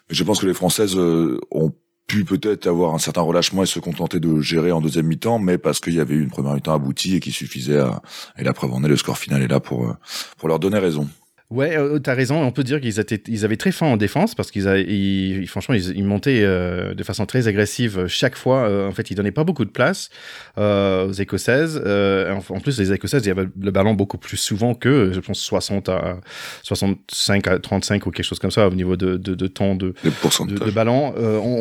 Mais 0.08 0.14
je 0.14 0.22
pense 0.22 0.40
que 0.40 0.46
les 0.46 0.54
Françaises 0.54 0.96
euh, 0.96 1.40
ont 1.50 1.72
pu 2.08 2.24
peut-être 2.24 2.66
avoir 2.66 2.94
un 2.94 2.98
certain 2.98 3.20
relâchement 3.20 3.62
et 3.62 3.66
se 3.66 3.78
contenter 3.78 4.18
de 4.18 4.40
gérer 4.40 4.72
en 4.72 4.80
deuxième 4.80 5.06
mi-temps, 5.06 5.38
mais 5.38 5.58
parce 5.58 5.78
qu'il 5.78 5.94
y 5.94 6.00
avait 6.00 6.14
eu 6.14 6.22
une 6.22 6.30
première 6.30 6.54
mi-temps 6.54 6.74
aboutie 6.74 7.14
et 7.14 7.20
qui 7.20 7.30
suffisait 7.30 7.78
à, 7.78 8.02
et 8.36 8.42
la 8.42 8.54
preuve 8.54 8.72
en 8.72 8.82
est, 8.82 8.88
le 8.88 8.96
score 8.96 9.18
final 9.18 9.42
est 9.42 9.48
là 9.48 9.60
pour, 9.60 9.84
euh, 9.84 9.92
pour 10.38 10.48
leur 10.48 10.58
donner 10.58 10.78
raison. 10.78 11.06
Ouais, 11.50 11.78
euh, 11.78 11.98
tu 11.98 12.10
as 12.10 12.14
raison. 12.14 12.42
On 12.42 12.50
peut 12.50 12.62
dire 12.62 12.78
qu'ils 12.78 13.00
étaient, 13.00 13.22
ils 13.26 13.46
avaient 13.46 13.56
très 13.56 13.72
faim 13.72 13.86
en 13.86 13.96
défense 13.96 14.34
parce 14.34 14.50
qu'ils, 14.50 14.66
ils, 14.66 15.46
franchement, 15.48 15.74
ils, 15.74 16.04
montaient 16.04 16.42
euh, 16.42 16.92
de 16.92 17.02
façon 17.02 17.24
très 17.24 17.48
agressive 17.48 18.06
chaque 18.06 18.36
fois. 18.36 18.68
Euh, 18.68 18.86
en 18.86 18.92
fait, 18.92 19.10
ils 19.10 19.14
donnaient 19.14 19.32
pas 19.32 19.44
beaucoup 19.44 19.64
de 19.64 19.70
place 19.70 20.10
aux 20.58 21.12
Écossaises. 21.12 21.78
en 21.78 22.60
plus, 22.60 22.78
les 22.78 22.92
Écossaises, 22.92 23.24
il 23.24 23.28
y 23.28 23.30
avait 23.30 23.46
le 23.58 23.70
ballon 23.70 23.94
beaucoup 23.94 24.18
plus 24.18 24.36
souvent 24.36 24.74
que, 24.74 25.10
je 25.14 25.20
pense, 25.20 25.40
60 25.40 25.88
à 25.88 26.18
65 26.64 27.46
à 27.46 27.58
35 27.58 28.04
ou 28.04 28.10
quelque 28.10 28.26
chose 28.26 28.40
comme 28.40 28.50
ça 28.50 28.68
au 28.68 28.74
niveau 28.74 28.96
de, 28.96 29.16
de, 29.16 29.34
de 29.34 29.46
temps 29.46 29.74
de, 29.74 29.94
de, 30.04 30.64
de, 30.64 30.70
ballon. 30.70 31.14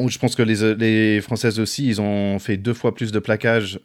je 0.09 0.17
pense 0.17 0.35
que 0.35 0.43
les, 0.43 0.75
les 0.75 1.21
Françaises 1.21 1.61
aussi, 1.61 1.87
ils 1.87 2.01
ont 2.01 2.39
fait 2.39 2.57
deux 2.57 2.73
fois 2.73 2.93
plus 2.93 3.13
de 3.13 3.19
plaquage, 3.19 3.79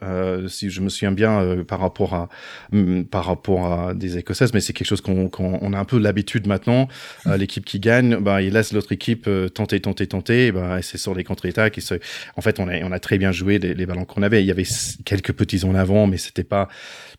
si 0.48 0.68
je 0.68 0.80
me 0.80 0.88
souviens 0.88 1.12
bien, 1.12 1.62
par 1.68 1.78
rapport 1.78 2.14
à 2.14 2.28
mm, 2.72 3.04
par 3.04 3.24
rapport 3.24 3.72
à 3.72 3.94
des 3.94 4.18
Écossaises. 4.18 4.52
Mais 4.52 4.60
c'est 4.60 4.72
quelque 4.72 4.88
chose 4.88 5.00
qu'on, 5.00 5.28
qu'on 5.28 5.72
a 5.72 5.78
un 5.78 5.84
peu 5.84 5.91
l'habitude 5.98 6.46
maintenant. 6.46 6.88
Euh, 7.26 7.36
l'équipe 7.36 7.64
qui 7.64 7.80
gagne, 7.80 8.16
bah, 8.16 8.42
il 8.42 8.52
laisse 8.52 8.72
l'autre 8.72 8.92
équipe 8.92 9.24
euh, 9.26 9.48
tenter, 9.48 9.80
tenter, 9.80 10.06
tenter. 10.06 10.52
bah, 10.52 10.80
c'est 10.82 10.98
sur 10.98 11.14
les 11.14 11.24
contre-attaques. 11.24 11.78
En 12.36 12.40
fait, 12.40 12.60
on 12.60 12.68
a, 12.68 12.78
on 12.82 12.92
a 12.92 12.98
très 12.98 13.18
bien 13.18 13.32
joué 13.32 13.58
les, 13.58 13.86
ballons 13.86 14.04
qu'on 14.04 14.22
avait. 14.22 14.42
Il 14.42 14.46
y 14.46 14.50
avait 14.50 14.66
quelques 15.04 15.32
petits 15.32 15.64
en 15.64 15.74
avant, 15.74 16.06
mais 16.06 16.16
c'était 16.16 16.44
pas 16.44 16.68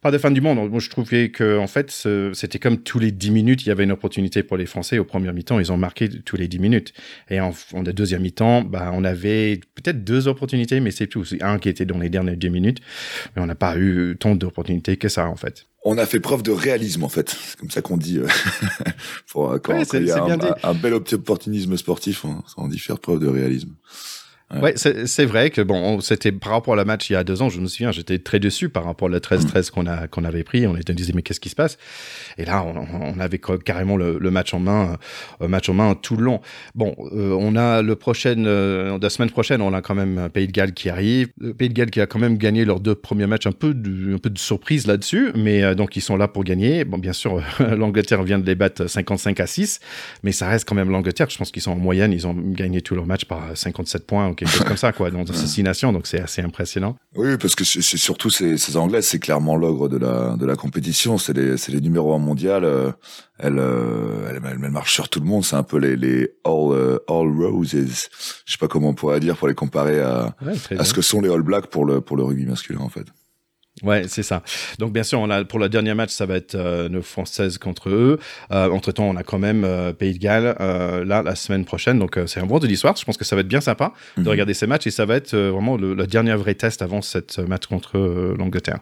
pas 0.03 0.11
de 0.11 0.17
fin 0.17 0.31
du 0.31 0.41
monde. 0.41 0.69
Moi, 0.69 0.79
je 0.79 0.89
trouvais 0.89 1.29
que 1.29 1.57
en 1.57 1.67
fait, 1.67 1.89
c'était 2.33 2.59
comme 2.59 2.77
tous 2.77 2.99
les 2.99 3.11
10 3.11 3.31
minutes, 3.31 3.65
il 3.65 3.69
y 3.69 3.71
avait 3.71 3.85
une 3.85 3.91
opportunité 3.93 4.43
pour 4.43 4.57
les 4.57 4.65
Français. 4.65 4.99
Au 4.99 5.05
premier 5.05 5.31
mi-temps, 5.31 5.59
ils 5.59 5.71
ont 5.71 5.77
marqué 5.77 6.09
tous 6.09 6.35
les 6.35 6.47
10 6.47 6.59
minutes. 6.59 6.93
Et 7.29 7.39
en, 7.39 7.53
en 7.73 7.83
deuxième 7.83 8.21
mi-temps, 8.21 8.61
bah, 8.61 8.91
on 8.93 9.03
avait 9.05 9.61
peut-être 9.75 10.03
deux 10.03 10.27
opportunités, 10.27 10.81
mais 10.81 10.91
c'est 10.91 11.07
tout. 11.07 11.23
Un 11.41 11.57
qui 11.57 11.69
était 11.69 11.85
dans 11.85 11.97
les 11.97 12.09
dernières 12.09 12.37
10 12.37 12.49
minutes, 12.49 12.79
mais 13.35 13.41
on 13.41 13.45
n'a 13.45 13.55
pas 13.55 13.77
eu 13.77 14.17
tant 14.19 14.35
d'opportunités 14.35 14.97
que 14.97 15.09
ça, 15.09 15.27
en 15.27 15.35
fait 15.35 15.65
on 15.85 15.97
a 15.97 16.05
fait 16.05 16.21
preuve 16.21 16.43
de 16.43 16.51
réalisme 16.51 17.03
en 17.03 17.09
fait, 17.09 17.29
c'est 17.29 17.59
comme 17.59 17.69
ça 17.69 17.81
qu'on 17.81 17.97
dit. 17.97 18.17
Euh, 18.17 18.27
pour, 19.27 19.59
quand, 19.61 19.77
il 19.93 20.05
y 20.05 20.11
a 20.11 20.23
un, 20.63 20.73
bel 20.73 20.93
opportunisme 20.93 21.75
sportif, 21.75 22.23
on, 22.23 22.41
on 22.55 22.69
dit 22.69 22.79
faire 22.79 22.99
preuve 22.99 23.19
de 23.19 23.27
réalisme. 23.27 23.75
Ouais, 24.61 24.73
c'est 24.75 25.25
vrai 25.25 25.49
que 25.49 25.61
bon, 25.61 25.99
c'était 26.01 26.31
par 26.31 26.51
rapport 26.51 26.73
à 26.73 26.77
la 26.77 26.85
match 26.85 27.09
il 27.09 27.13
y 27.13 27.15
a 27.15 27.23
deux 27.23 27.41
ans, 27.41 27.49
je 27.49 27.59
me 27.59 27.67
souviens, 27.67 27.91
j'étais 27.91 28.19
très 28.19 28.39
déçu 28.39 28.69
par 28.69 28.85
rapport 28.85 29.09
au 29.09 29.11
13-13 29.11 29.71
qu'on 29.71 29.87
a 29.87 30.07
qu'on 30.07 30.23
avait 30.23 30.43
pris. 30.43 30.67
On 30.67 30.75
était 30.75 30.93
disait 30.93 31.13
mais 31.15 31.21
qu'est-ce 31.21 31.39
qui 31.39 31.49
se 31.49 31.55
passe? 31.55 31.77
Et 32.37 32.45
là, 32.45 32.63
on, 32.63 32.85
on 33.15 33.19
avait 33.19 33.39
carrément 33.39 33.97
le, 33.97 34.17
le, 34.19 34.31
match 34.31 34.53
en 34.53 34.59
main, 34.59 34.97
euh, 35.41 35.47
match 35.47 35.69
en 35.69 35.73
main 35.73 35.95
tout 35.95 36.15
le 36.15 36.23
long. 36.23 36.41
Bon, 36.75 36.95
euh, 37.13 37.35
on 37.39 37.55
a 37.55 37.81
le 37.81 37.95
prochain, 37.95 38.45
euh, 38.45 38.97
la 39.01 39.09
semaine 39.09 39.29
prochaine, 39.29 39.61
on 39.61 39.73
a 39.73 39.81
quand 39.81 39.95
même 39.95 40.29
Pays 40.29 40.47
de 40.47 40.51
Galles 40.51 40.73
qui 40.73 40.89
arrive. 40.89 41.29
Pays 41.57 41.69
de 41.69 41.73
Galles 41.73 41.91
qui 41.91 42.01
a 42.01 42.07
quand 42.07 42.19
même 42.19 42.37
gagné 42.37 42.65
leurs 42.65 42.79
deux 42.79 42.95
premiers 42.95 43.27
matchs, 43.27 43.47
un 43.47 43.51
peu 43.51 43.73
de, 43.73 44.15
un 44.15 44.17
peu 44.17 44.29
de 44.29 44.39
surprise 44.39 44.87
là-dessus, 44.87 45.31
mais 45.35 45.75
donc 45.75 45.95
ils 45.95 46.01
sont 46.01 46.17
là 46.17 46.27
pour 46.27 46.43
gagner. 46.43 46.85
Bon, 46.85 46.97
bien 46.97 47.13
sûr, 47.13 47.41
l'Angleterre 47.59 48.23
vient 48.23 48.39
de 48.39 48.45
les 48.45 48.55
battre 48.55 48.87
55 48.87 49.39
à 49.39 49.47
6, 49.47 49.79
mais 50.23 50.31
ça 50.31 50.47
reste 50.47 50.67
quand 50.67 50.75
même 50.75 50.89
l'Angleterre. 50.89 51.29
Je 51.29 51.37
pense 51.37 51.51
qu'ils 51.51 51.61
sont 51.61 51.71
en 51.71 51.77
moyenne, 51.77 52.11
ils 52.11 52.27
ont 52.27 52.33
gagné 52.33 52.81
tous 52.81 52.95
leurs 52.95 53.05
matchs 53.05 53.25
par 53.25 53.55
57 53.55 54.05
points 54.05 54.33
quelque 54.43 54.57
chose 54.57 54.67
comme 54.67 54.77
ça, 54.77 54.91
quoi, 54.91 55.11
dans 55.11 55.23
nations. 55.63 55.93
Donc 55.93 56.07
c'est 56.07 56.21
assez 56.21 56.41
impressionnant. 56.41 56.95
Oui, 57.15 57.37
parce 57.37 57.55
que 57.55 57.63
c'est 57.63 57.81
surtout 57.81 58.29
ces, 58.29 58.57
ces 58.57 58.77
Anglais, 58.77 59.01
c'est 59.01 59.19
clairement 59.19 59.55
l'ogre 59.55 59.89
de 59.89 59.97
la 59.97 60.35
de 60.37 60.45
la 60.45 60.55
compétition. 60.55 61.17
C'est 61.17 61.33
les 61.33 61.55
les 61.67 61.81
numéros 61.81 62.13
un 62.13 62.19
mondial. 62.19 62.63
Euh, 62.63 62.91
elle, 63.39 63.57
euh, 63.57 64.29
elle, 64.29 64.41
elle, 64.45 64.71
marche 64.71 64.93
sur 64.93 65.09
tout 65.09 65.19
le 65.19 65.25
monde. 65.25 65.43
C'est 65.43 65.55
un 65.55 65.63
peu 65.63 65.77
les 65.77 65.95
les 65.95 66.29
all 66.45 66.71
euh, 66.71 66.99
all 67.09 67.27
roses. 67.27 67.71
Je 68.45 68.51
sais 68.51 68.57
pas 68.59 68.67
comment 68.67 68.89
on 68.89 68.93
pourrait 68.93 69.19
dire 69.19 69.37
pour 69.37 69.47
les 69.47 69.55
comparer 69.55 69.99
à 70.01 70.35
à 70.77 70.83
ce 70.83 70.93
que 70.93 71.01
sont 71.01 71.21
les 71.21 71.29
All 71.29 71.41
Blacks 71.41 71.67
pour 71.67 71.85
le 71.85 72.01
pour 72.01 72.17
le 72.17 72.23
rugby 72.23 72.45
masculin 72.45 72.81
en 72.81 72.89
fait. 72.89 73.07
Ouais, 73.83 74.03
c'est 74.07 74.23
ça. 74.23 74.41
Donc 74.79 74.93
bien 74.93 75.03
sûr, 75.03 75.19
on 75.19 75.29
a 75.29 75.43
pour 75.43 75.59
le 75.59 75.67
dernier 75.67 75.93
match, 75.93 76.11
ça 76.11 76.25
va 76.25 76.35
être 76.35 76.55
euh, 76.55 76.87
nos 76.87 77.01
Françaises 77.01 77.57
contre 77.57 77.89
eux. 77.89 78.19
Euh, 78.51 78.69
entre 78.69 78.91
temps, 78.93 79.05
on 79.05 79.15
a 79.17 79.23
quand 79.23 79.39
même 79.39 79.63
euh, 79.65 79.91
Pays 79.91 80.13
de 80.13 80.19
Galles 80.19 80.55
euh, 80.61 81.03
là 81.03 81.21
la 81.21 81.35
semaine 81.35 81.65
prochaine. 81.65 81.99
Donc 81.99 82.17
c'est 82.25 82.39
un 82.39 82.45
vendredi 82.45 82.77
soir. 82.77 82.95
Je 82.97 83.03
pense 83.03 83.17
que 83.17 83.25
ça 83.25 83.35
va 83.35 83.41
être 83.41 83.47
bien 83.47 83.61
sympa 83.61 83.93
de 84.17 84.21
mhm. 84.21 84.29
regarder 84.29 84.53
ces 84.53 84.67
matchs 84.67 84.87
et 84.87 84.91
ça 84.91 85.05
va 85.05 85.15
être 85.15 85.35
vraiment 85.35 85.75
le, 85.75 85.93
le, 85.93 86.07
dernier 86.07 86.35
vrai 86.35 86.55
test 86.55 86.81
avant 86.81 87.01
cette 87.01 87.39
match 87.39 87.65
contre 87.67 87.97
l'Angleterre. 88.37 88.79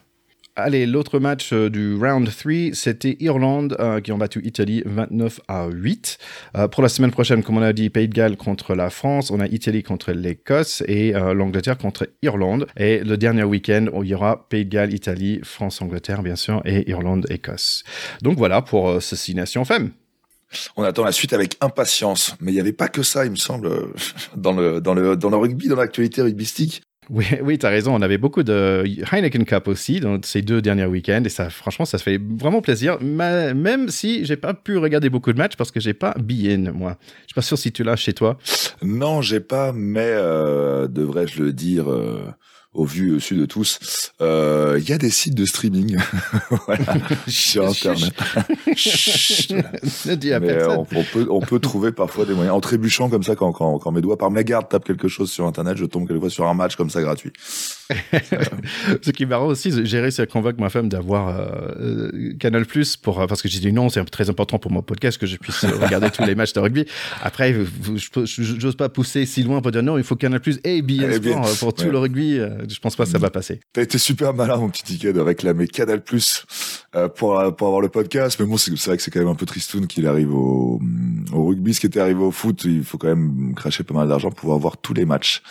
Allez, 0.58 0.86
l'autre 0.86 1.20
match 1.20 1.54
euh, 1.54 1.70
du 1.70 1.96
round 1.96 2.30
3, 2.30 2.74
c'était 2.74 3.16
Irlande 3.22 3.78
euh, 3.80 4.02
qui 4.02 4.12
ont 4.12 4.18
battu 4.18 4.42
Italie 4.44 4.84
29 4.86 5.40
à 5.48 5.68
8. 5.68 6.18
Euh, 6.58 6.68
pour 6.68 6.84
la 6.84 6.90
semaine 6.90 7.12
prochaine, 7.12 7.42
comme 7.42 7.58
on 7.58 7.62
a 7.62 7.72
dit, 7.72 7.90
Pays 7.90 8.10
de 8.10 8.14
Galles 8.14 8.36
contre 8.36 8.76
la 8.76 8.90
France, 8.90 9.32
on 9.32 9.40
a 9.40 9.48
Italie 9.48 9.82
contre 9.82 10.12
l'Écosse 10.12 10.84
et 10.88 11.14
l'Angleterre 11.14 11.78
contre 11.78 12.10
Irlande. 12.22 12.68
Et 12.76 13.00
le 13.00 13.16
dernier 13.16 13.44
week-end, 13.44 13.88
il 14.02 14.08
y 14.10 14.14
aura 14.14 14.46
Pays 14.50 14.66
de 14.66 14.70
Galles, 14.70 14.94
Italie, 14.94 15.40
France, 15.44 15.82
Angleterre, 15.82 16.22
bien 16.22 16.36
sûr, 16.36 16.62
et 16.66 16.90
Irlande, 16.90 17.28
Écosse. 17.30 17.84
Donc 18.22 18.38
voilà 18.38 18.62
pour 18.62 19.02
ce 19.02 19.16
Six 19.16 19.36
Nations 19.36 19.64
Femmes. 19.64 19.92
On 20.76 20.84
attend 20.84 21.06
la 21.06 21.14
suite 21.14 21.32
avec 21.32 21.56
impatience, 21.62 22.36
mais 22.42 22.52
il 22.52 22.56
n'y 22.56 22.60
avait 22.60 22.74
pas 22.74 22.90
que 22.90 23.04
ça, 23.04 23.24
il 23.24 23.32
me 23.32 23.38
semble, 23.38 23.72
dans 24.36 24.52
le 24.52 24.82
dans 24.82 24.94
le 24.94 25.16
dans 25.16 25.30
le 25.30 25.38
rugby, 25.38 25.70
dans 25.70 25.78
l'actualité 25.78 26.22
rugbystique. 26.22 26.82
Oui, 27.10 27.26
oui 27.44 27.58
tu 27.58 27.66
raison. 27.66 27.96
On 27.96 28.02
avait 28.02 28.18
beaucoup 28.18 28.44
de 28.44 28.84
Heineken 29.12 29.46
Cup 29.46 29.68
aussi 29.68 30.00
dans 30.00 30.20
ces 30.24 30.42
deux 30.42 30.62
derniers 30.62 30.86
week-ends. 30.86 31.24
Et 31.26 31.30
ça, 31.30 31.50
franchement, 31.50 31.86
ça 31.86 31.98
se 31.98 32.04
fait 32.04 32.20
vraiment 32.20 32.62
plaisir. 32.62 33.02
même 33.02 33.90
si 33.90 34.26
j'ai 34.26 34.38
pas 34.38 34.54
pu 34.54 34.78
regarder 34.78 35.10
beaucoup 35.10 35.34
de 35.34 35.38
matchs 35.38 35.56
parce 35.56 35.72
que 35.72 35.80
j'ai 35.80 35.94
pas 35.94 36.14
BN, 36.20 36.72
moi. 36.72 36.98
Je 37.22 37.28
suis 37.28 37.36
pas 37.36 37.42
sûr 37.42 37.58
si 37.58 37.72
tu 37.72 37.84
l'as 37.84 37.96
chez 37.96 38.14
toi. 38.14 38.38
Non, 38.82 39.22
j'ai 39.22 39.40
pas, 39.40 39.72
mais 39.74 40.00
euh, 40.06 40.88
devrais-je 40.88 41.42
le 41.42 41.54
dire, 41.54 41.92
euh, 41.92 42.26
au 42.74 42.86
vu 42.86 43.16
au 43.16 43.20
sud 43.20 43.40
de 43.40 43.46
tous, 43.46 44.12
euh, 44.22 44.80
il 44.82 44.90
y 44.90 44.94
a 44.94 44.98
des 44.98 45.10
sites 45.10 45.36
de 45.36 45.46
streaming 45.46 45.98
voilà, 46.66 46.98
sur 47.28 47.68
Internet. 47.68 48.14
Mais 50.40 50.64
on, 50.64 50.82
on, 50.82 51.04
peut, 51.04 51.28
on 51.30 51.42
peut 51.42 51.60
trouver 51.60 51.92
parfois 51.92 52.26
des 52.26 52.34
moyens. 52.34 52.56
En 52.56 52.62
trébuchant 52.62 53.10
comme 53.10 53.24
ça, 53.24 53.36
quand, 53.36 53.52
quand, 53.52 53.78
quand 53.80 53.92
mes 53.92 54.02
doigts 54.02 54.18
par 54.18 54.32
mégarde 54.32 54.70
tapent 54.70 54.86
quelque 54.86 55.10
chose 55.10 55.30
sur 55.30 55.46
Internet, 55.46 55.78
je 55.78 55.86
tombe 55.86 56.08
quelquefois 56.08 56.30
sur 56.30 56.48
un 56.48 56.54
match 56.54 56.76
comme 56.76 56.90
ça 56.90 57.02
gratuit. 57.02 57.34
Ce 59.02 59.12
qui 59.12 59.24
est 59.24 59.26
marrant 59.26 59.48
aussi, 59.48 59.86
j'ai 59.86 60.00
réussi 60.00 60.22
à 60.22 60.26
convaincre 60.26 60.60
ma 60.60 60.70
femme 60.70 60.90
d'avoir 60.90 61.30
euh, 61.30 61.48
euh 61.80 62.34
Canal 62.40 62.66
Plus 62.66 62.98
pour 62.98 63.26
parce 63.28 63.42
que 63.42 63.48
j'ai 63.48 63.60
dit 63.60 63.72
non, 63.72 63.90
c'est 63.90 64.04
très 64.06 64.30
important 64.30 64.60
pour 64.60 64.72
mon 64.72 64.82
podcast 64.82 65.18
que 65.18 65.26
je 65.26 65.38
puisse 65.38 65.64
regarder 65.66 66.10
tous 66.10 66.24
les 66.24 66.36
matchs 66.36 66.54
de 66.54 66.60
rugby. 66.60 66.86
Après, 67.22 67.56
j'ose 68.26 68.76
pas 68.76 68.90
pousser 68.90 69.26
si 69.26 69.44
loin 69.44 69.62
pour 69.62 69.72
dire 69.72 69.84
non, 69.84 69.98
il 69.98 70.04
faut 70.04 70.16
Canal 70.16 70.40
Plus 70.40 70.60
et 70.64 70.82
bien 70.82 71.12
Sport 71.12 71.48
euh, 71.48 71.54
pour 71.60 71.74
tout 71.74 71.90
le 71.90 71.98
rugby. 71.98 72.40
Euh, 72.40 72.50
je 72.68 72.80
pense 72.80 72.96
pas 72.96 73.06
que 73.06 73.12
ça 73.12 73.18
va 73.18 73.30
passer. 73.30 73.60
T'as 73.74 73.82
été 73.82 73.98
super 73.98 74.34
malin, 74.34 74.58
mon 74.58 74.70
petit 74.70 74.84
ticket, 74.84 75.14
de 75.14 75.20
réclamer 75.20 75.68
Canal 75.68 76.04
Plus 76.04 76.46
euh, 76.96 77.08
pour, 77.08 77.38
pour 77.56 77.68
avoir 77.68 77.82
le 77.82 77.90
podcast. 77.90 78.40
Mais 78.40 78.46
bon, 78.46 78.58
c'est 78.58 78.72
vrai 78.72 78.98
que 78.98 79.04
c'est 79.04 79.12
quand 79.12 79.20
même 79.20 79.30
un 79.30 79.36
peu 79.36 79.46
tristoun 79.46 79.88
qu'il 79.88 80.08
arrive 80.08 80.34
au, 80.34 80.80
au 81.34 81.46
rugby. 81.46 81.74
Ce 81.74 81.80
qui 81.80 81.88
était 81.88 82.00
arrivé 82.00 82.22
au 82.22 82.32
foot, 82.32 82.64
il 82.66 82.84
faut 82.84 82.98
quand 82.98 83.08
même 83.08 83.54
cracher 83.56 83.84
pas 83.84 83.94
mal 83.94 84.08
d'argent 84.08 84.30
pour 84.30 84.40
pouvoir 84.40 84.60
voir 84.60 84.78
tous 84.78 84.94
les 84.94 85.06
matchs. 85.06 85.42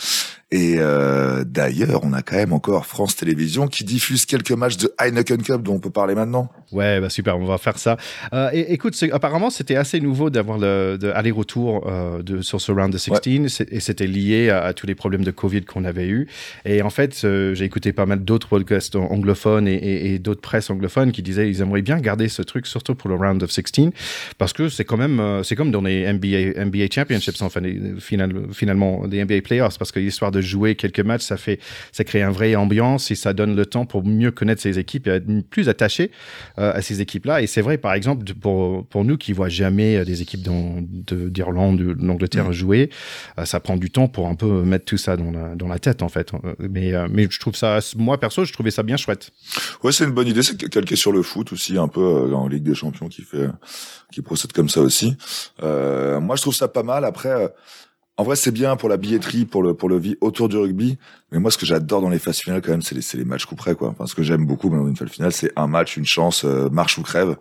Et 0.52 0.76
euh, 0.78 1.44
d'ailleurs, 1.44 2.00
on 2.02 2.12
a 2.12 2.22
quand 2.22 2.36
même 2.36 2.52
encore 2.52 2.86
France 2.86 3.16
Télévisions 3.16 3.68
qui 3.68 3.84
diffuse 3.84 4.26
quelques 4.26 4.50
matchs 4.50 4.76
de 4.76 4.92
Heineken 4.98 5.42
Cup 5.42 5.62
dont 5.62 5.74
on 5.74 5.80
peut 5.80 5.90
parler 5.90 6.14
maintenant. 6.14 6.48
Ouais, 6.72 7.00
bah 7.00 7.10
super, 7.10 7.38
on 7.38 7.44
va 7.44 7.58
faire 7.58 7.78
ça. 7.78 7.96
Euh, 8.32 8.50
et, 8.52 8.72
écoute, 8.72 8.96
apparemment, 9.12 9.50
c'était 9.50 9.76
assez 9.76 10.00
nouveau 10.00 10.30
d'avoir 10.30 10.58
le 10.58 10.98
aller-retour 11.14 11.86
euh, 11.86 12.22
de 12.22 12.42
sur 12.42 12.60
ce 12.60 12.72
round 12.72 12.92
de 12.92 12.98
16 12.98 13.66
et 13.70 13.80
c'était 13.80 14.06
lié 14.06 14.50
à, 14.50 14.72
tous 14.72 14.86
les 14.86 14.94
problèmes 14.94 15.24
de 15.24 15.30
Covid 15.30 15.62
qu'on 15.62 15.84
avait 15.84 16.08
eu. 16.08 16.28
Et 16.64 16.82
en 16.82 16.90
fait, 16.90 17.22
euh, 17.24 17.54
j'ai 17.54 17.64
écouté 17.64 17.92
pas 17.92 18.06
mal 18.06 18.24
d'autres 18.24 18.48
podcasts 18.48 18.96
anglophones 18.96 19.68
et, 19.68 19.74
et, 19.74 20.14
et 20.14 20.18
d'autres 20.18 20.40
presses 20.40 20.70
anglophones 20.70 21.12
qui 21.12 21.22
disaient 21.22 21.48
ils 21.48 21.60
aimeraient 21.60 21.82
bien 21.82 21.98
garder 21.98 22.28
ce 22.28 22.42
truc, 22.42 22.66
surtout 22.66 22.94
pour 22.94 23.10
le 23.10 23.16
round 23.16 23.42
of 23.42 23.50
16, 23.50 23.90
parce 24.38 24.52
que 24.52 24.68
c'est 24.68 24.84
quand 24.84 24.96
même 24.96 25.20
euh, 25.20 25.42
c'est 25.42 25.56
comme 25.56 25.70
dans 25.70 25.82
les 25.82 26.10
NBA 26.12 26.64
NBA 26.64 26.86
championships, 26.92 27.40
enfin 27.42 27.60
finalement 28.00 29.06
des 29.06 29.24
NBA 29.24 29.42
playoffs, 29.42 29.78
parce 29.78 29.92
que 29.92 30.00
l'histoire 30.00 30.30
de 30.30 30.39
jouer 30.40 30.74
quelques 30.74 31.00
matchs, 31.00 31.22
ça 31.22 31.36
fait, 31.36 31.60
ça 31.92 32.04
crée 32.04 32.22
un 32.22 32.30
vrai 32.30 32.54
ambiance 32.54 33.10
et 33.10 33.14
ça 33.14 33.32
donne 33.32 33.56
le 33.56 33.66
temps 33.66 33.86
pour 33.86 34.04
mieux 34.04 34.30
connaître 34.30 34.62
ces 34.62 34.78
équipes 34.78 35.06
et 35.06 35.10
être 35.10 35.26
plus 35.48 35.68
attaché 35.68 36.10
euh, 36.58 36.72
à 36.72 36.82
ces 36.82 37.00
équipes-là. 37.00 37.42
Et 37.42 37.46
c'est 37.46 37.62
vrai, 37.62 37.78
par 37.78 37.94
exemple, 37.94 38.24
pour, 38.34 38.86
pour 38.86 39.04
nous 39.04 39.16
qui 39.16 39.32
voient 39.32 39.48
jamais 39.48 39.96
euh, 39.96 40.04
des 40.04 40.22
équipes 40.22 40.42
d'Irlande 40.42 41.80
ou 41.80 41.94
d'Angleterre 41.94 42.48
mmh. 42.48 42.52
jouer, 42.52 42.90
euh, 43.38 43.44
ça 43.44 43.60
prend 43.60 43.76
du 43.76 43.90
temps 43.90 44.08
pour 44.08 44.28
un 44.28 44.34
peu 44.34 44.62
mettre 44.62 44.84
tout 44.84 44.98
ça 44.98 45.16
dans 45.16 45.30
la, 45.30 45.54
dans 45.54 45.68
la 45.68 45.78
tête, 45.78 46.02
en 46.02 46.08
fait. 46.08 46.32
Mais, 46.58 46.92
mais 47.10 47.26
je 47.30 47.40
trouve 47.40 47.54
ça, 47.54 47.78
moi 47.96 48.18
perso, 48.18 48.44
je 48.44 48.52
trouvais 48.52 48.70
ça 48.70 48.82
bien 48.82 48.96
chouette. 48.96 49.30
Ouais, 49.82 49.92
c'est 49.92 50.04
une 50.04 50.12
bonne 50.12 50.28
idée. 50.28 50.42
C'est 50.42 50.56
calqué 50.68 50.96
sur 50.96 51.12
le 51.12 51.22
foot 51.22 51.52
aussi, 51.52 51.78
un 51.78 51.88
peu 51.88 52.34
en 52.34 52.48
Ligue 52.48 52.62
des 52.62 52.74
Champions 52.74 53.08
qui 53.08 53.22
fait, 53.22 53.48
qui 54.12 54.22
procède 54.22 54.52
comme 54.52 54.68
ça 54.68 54.80
aussi. 54.80 55.16
Euh, 55.62 56.20
moi, 56.20 56.36
je 56.36 56.42
trouve 56.42 56.54
ça 56.54 56.68
pas 56.68 56.82
mal. 56.82 57.04
Après, 57.04 57.52
en 58.20 58.22
vrai, 58.22 58.36
c'est 58.36 58.50
bien 58.50 58.76
pour 58.76 58.90
la 58.90 58.98
billetterie, 58.98 59.46
pour 59.46 59.62
le 59.62 59.72
pour 59.72 59.88
le 59.88 59.98
vie 59.98 60.18
autour 60.20 60.50
du 60.50 60.58
rugby. 60.58 60.98
Mais 61.32 61.38
moi, 61.38 61.50
ce 61.50 61.56
que 61.56 61.64
j'adore 61.64 62.02
dans 62.02 62.10
les 62.10 62.18
phases 62.18 62.40
finales, 62.40 62.60
quand 62.60 62.70
même, 62.70 62.82
c'est 62.82 62.94
les, 62.94 63.18
les 63.18 63.24
matchs 63.24 63.46
coup 63.46 63.54
près, 63.56 63.74
quoi. 63.74 63.88
Enfin, 63.88 64.04
ce 64.04 64.14
que 64.14 64.22
j'aime 64.22 64.44
beaucoup 64.44 64.68
dans 64.68 64.86
une 64.86 64.94
phase 64.94 65.08
finale, 65.08 65.32
c'est 65.32 65.50
un 65.56 65.66
match, 65.66 65.96
une 65.96 66.04
chance, 66.04 66.44
euh, 66.44 66.68
marche 66.68 66.98
ou 66.98 67.02
crève. 67.02 67.38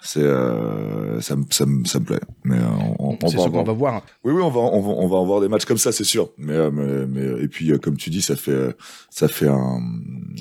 C'est 0.00 0.22
euh, 0.22 1.20
ça, 1.20 1.34
me 1.34 1.42
ça, 1.50 1.66
me 1.66 1.84
ça 1.86 1.98
me 1.98 2.04
plaît. 2.04 2.20
Mais 2.44 2.56
euh, 2.56 2.68
on, 3.00 3.18
on, 3.20 3.28
va, 3.28 3.58
on 3.58 3.62
va 3.64 3.72
voir. 3.72 4.02
Oui, 4.22 4.32
oui, 4.32 4.42
on 4.42 4.50
va 4.50 4.60
on 4.60 4.80
va 4.80 4.88
on 4.90 5.08
va 5.08 5.16
en 5.16 5.26
voir 5.26 5.40
des 5.40 5.48
matchs 5.48 5.64
comme 5.64 5.78
ça, 5.78 5.90
c'est 5.90 6.04
sûr. 6.04 6.30
Mais, 6.38 6.70
mais, 6.70 7.04
mais 7.06 7.42
et 7.42 7.48
puis 7.48 7.76
comme 7.80 7.96
tu 7.96 8.10
dis, 8.10 8.22
ça 8.22 8.36
fait 8.36 8.76
ça 9.10 9.26
fait 9.26 9.48
un, 9.48 9.80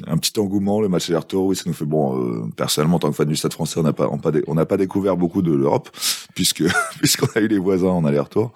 un 0.06 0.18
petit 0.18 0.40
engouement 0.40 0.80
le 0.80 0.90
match 0.90 1.10
aller-retour. 1.10 1.48
Oui, 1.48 1.56
ça 1.56 1.64
nous 1.66 1.74
fait 1.74 1.86
bon. 1.86 2.52
personnellement, 2.56 2.98
en 2.98 3.00
tant 3.00 3.10
que 3.10 3.16
fan 3.16 3.28
du 3.28 3.36
Stade 3.36 3.54
Français, 3.54 3.80
on 3.80 3.84
n'a 3.84 3.94
pas 3.94 4.10
on 4.12 4.20
pas 4.20 4.32
on 4.46 4.54
n'a 4.54 4.68
pas 4.68 4.78
découvert 4.78 5.18
beaucoup 5.18 5.42
de 5.42 5.52
l'Europe 5.52 5.90
puisque 6.36 6.64
puisqu'on 7.00 7.30
a 7.34 7.40
eu 7.40 7.48
les 7.48 7.60
voisins 7.60 7.90
en 7.90 8.06
aller-retour 8.06 8.54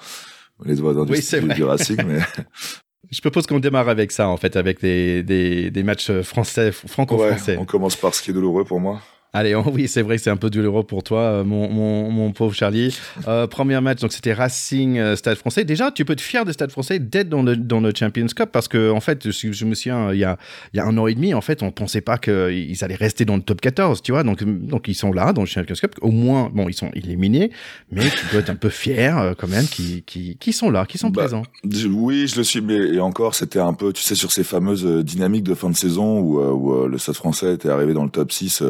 les 0.64 0.76
voisins 0.76 1.06
du, 1.06 1.54
du, 1.54 1.64
Racing. 1.64 1.98
Mais... 2.06 2.20
Je 3.12 3.22
propose 3.22 3.46
qu'on 3.46 3.60
démarre 3.60 3.90
avec 3.90 4.12
ça, 4.12 4.28
en 4.30 4.38
fait, 4.38 4.56
avec 4.56 4.82
des, 4.82 5.22
des, 5.24 5.70
des 5.70 5.84
matchs 5.84 6.12
français, 6.22 6.72
franco-français. 6.72 7.54
Ouais, 7.54 7.62
on 7.62 7.66
commence 7.66 7.96
par 7.96 8.16
ce 8.16 8.22
qui 8.22 8.32
est 8.32 8.34
douloureux 8.34 8.66
pour 8.66 8.80
moi. 8.80 9.02
Allez, 9.36 9.54
oui, 9.74 9.90
c'est 9.90 10.02
vrai 10.02 10.16
que 10.16 10.24
c'est 10.24 10.30
un 10.30 10.38
peu 10.38 10.50
douloureux 10.50 10.84
pour 10.84 11.04
toi, 11.04 11.20
euh, 11.20 11.44
mon, 11.44 11.70
mon, 11.70 12.10
mon 12.10 12.32
pauvre 12.32 12.54
Charlie. 12.56 12.98
Euh, 13.28 13.48
premier 13.48 13.80
match, 13.82 14.02
donc 14.02 14.14
c'était 14.14 14.34
Racing 14.34 15.00
euh, 15.00 15.16
Stade 15.16 15.38
Français. 15.38 15.64
Déjà, 15.64 15.90
tu 15.90 16.06
peux 16.06 16.14
être 16.14 16.22
fier 16.22 16.46
de 16.46 16.52
Stade 16.52 16.70
Français 16.70 17.00
d'être 17.00 17.28
dans 17.28 17.42
le, 17.42 17.56
dans 17.56 17.80
le 17.80 17.92
Champions 17.98 18.28
Cup 18.28 18.50
parce 18.52 18.68
que, 18.68 18.92
en 18.92 19.00
fait, 19.00 19.32
je, 19.32 19.52
je 19.52 19.66
me 19.66 19.74
souviens, 19.74 20.14
il 20.14 20.20
y 20.20 20.24
a, 20.24 20.38
il 20.74 20.78
y 20.78 20.80
a 20.80 20.86
un 20.86 20.96
an 20.98 21.08
et 21.08 21.16
demi, 21.16 21.34
en 21.34 21.42
fait, 21.42 21.64
on 21.64 21.72
pensait 21.72 22.02
pas 22.02 22.20
qu'ils 22.20 22.84
allaient 22.84 22.96
rester 22.96 23.26
dans 23.26 23.36
le 23.36 23.42
top 23.42 23.62
14, 23.62 24.04
tu 24.04 24.12
vois. 24.12 24.24
Donc, 24.24 24.44
donc 24.44 24.88
ils 24.88 24.94
sont 24.94 25.12
là 25.12 25.34
dans 25.34 25.42
le 25.42 25.48
Champions 25.48 25.76
Cup. 25.76 25.96
Au 26.02 26.12
moins, 26.12 26.52
bon, 26.54 26.70
ils 26.70 26.76
sont 26.76 26.92
éliminés, 26.94 27.52
mais 27.92 28.04
tu 28.10 28.26
peux 28.28 28.38
être 28.38 28.52
un 28.52 28.56
peu 28.56 28.70
fier 28.70 29.34
quand 29.40 29.48
même 29.48 29.66
qui, 29.66 30.04
qui, 30.04 30.38
qui 30.38 30.54
sont 30.54 30.70
là, 30.70 30.86
qui 30.86 31.00
sont 31.00 31.10
bah, 31.10 31.24
présents. 31.24 31.44
Oui, 31.90 32.28
je 32.28 32.38
le 32.38 32.44
suis, 32.44 32.62
mais 32.62 32.76
et 32.76 33.00
encore, 33.00 33.34
c'était 33.34 33.60
un 33.60 33.74
peu, 33.74 33.92
tu 33.92 34.04
sais, 34.04 34.16
sur 34.16 34.32
ces 34.32 34.44
fameuses 34.44 34.86
dynamiques 35.04 35.46
de 35.46 35.56
fin 35.56 35.70
de 35.70 35.76
saison 35.76 36.20
où, 36.20 36.40
où 36.40 36.88
le 36.88 36.98
Stade 37.00 37.16
Français 37.16 37.54
était 37.56 37.70
arrivé 37.70 37.94
dans 37.94 38.04
le 38.04 38.12
top 38.12 38.32
6 38.32 38.62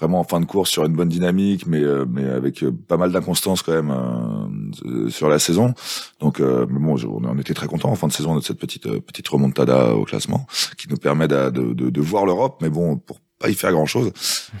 vraiment 0.00 0.20
en 0.20 0.24
fin 0.24 0.40
de 0.40 0.46
course 0.46 0.70
sur 0.70 0.84
une 0.84 0.94
bonne 0.94 1.08
dynamique, 1.08 1.66
mais 1.66 1.82
euh, 1.82 2.04
mais 2.08 2.24
avec 2.24 2.62
euh, 2.62 2.72
pas 2.88 2.96
mal 2.96 3.12
d'inconstance 3.12 3.62
quand 3.62 3.72
même 3.72 3.90
euh, 3.90 5.08
sur 5.10 5.28
la 5.28 5.38
saison. 5.38 5.74
Donc, 6.20 6.40
mais 6.40 6.66
bon, 6.66 6.96
on 7.06 7.38
était 7.38 7.54
très 7.54 7.66
content 7.66 7.90
en 7.90 7.96
fin 7.96 8.08
de 8.08 8.12
saison 8.12 8.34
de 8.34 8.40
cette 8.40 8.58
petite 8.58 8.88
petite 9.00 9.28
remontada 9.28 9.94
au 9.94 10.04
classement 10.04 10.46
qui 10.78 10.88
nous 10.88 10.96
permet 10.96 11.28
de, 11.28 11.50
de, 11.50 11.90
de 11.90 12.00
voir 12.00 12.26
l'Europe. 12.26 12.58
Mais 12.62 12.70
bon, 12.70 12.96
pour 12.96 13.20
pas 13.40 13.48
y 13.48 13.54
faire 13.54 13.72
grand 13.72 13.86
chose. 13.86 14.12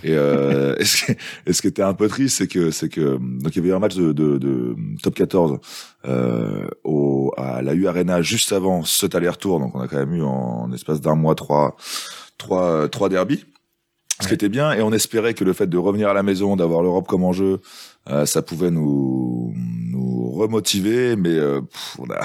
Et, 0.02 0.12
euh, 0.12 0.74
et 0.80 0.84
ce, 0.84 1.04
qui, 1.04 1.12
et 1.46 1.52
ce 1.52 1.62
qui 1.62 1.68
était 1.68 1.82
un 1.82 1.94
peu 1.94 2.08
triste, 2.08 2.38
c'est 2.38 2.48
que 2.48 2.72
c'est 2.72 2.88
que 2.88 3.18
donc 3.18 3.54
il 3.54 3.56
y 3.56 3.58
avait 3.60 3.72
un 3.72 3.78
match 3.78 3.94
de, 3.94 4.12
de, 4.12 4.38
de 4.38 4.74
top 5.02 5.14
14 5.14 5.58
euh, 6.06 6.66
au 6.82 7.32
à 7.36 7.62
la 7.62 7.74
U 7.74 7.86
Arena 7.86 8.22
juste 8.22 8.52
avant 8.52 8.82
cet 8.82 9.14
aller-retour. 9.14 9.60
Donc 9.60 9.74
on 9.76 9.80
a 9.80 9.86
quand 9.86 9.98
même 9.98 10.14
eu 10.14 10.22
en, 10.22 10.62
en 10.64 10.72
espace 10.72 11.00
d'un 11.00 11.14
mois 11.14 11.36
trois 11.36 11.76
trois 12.38 12.88
trois 12.88 13.08
derbies. 13.08 13.44
Ce 14.20 14.28
qui 14.28 14.34
était 14.34 14.48
bien, 14.48 14.72
et 14.72 14.82
on 14.82 14.92
espérait 14.92 15.34
que 15.34 15.44
le 15.44 15.52
fait 15.52 15.66
de 15.66 15.78
revenir 15.78 16.08
à 16.08 16.14
la 16.14 16.22
maison, 16.22 16.56
d'avoir 16.56 16.82
l'Europe 16.82 17.06
comme 17.06 17.24
enjeu, 17.24 17.60
euh, 18.10 18.26
ça 18.26 18.42
pouvait 18.42 18.70
nous 18.70 19.52
nous 19.92 20.30
remotiver, 20.32 21.16
mais 21.16 21.30
euh, 21.30 21.60
pff, 21.60 21.96
on 21.98 22.10
a 22.10 22.20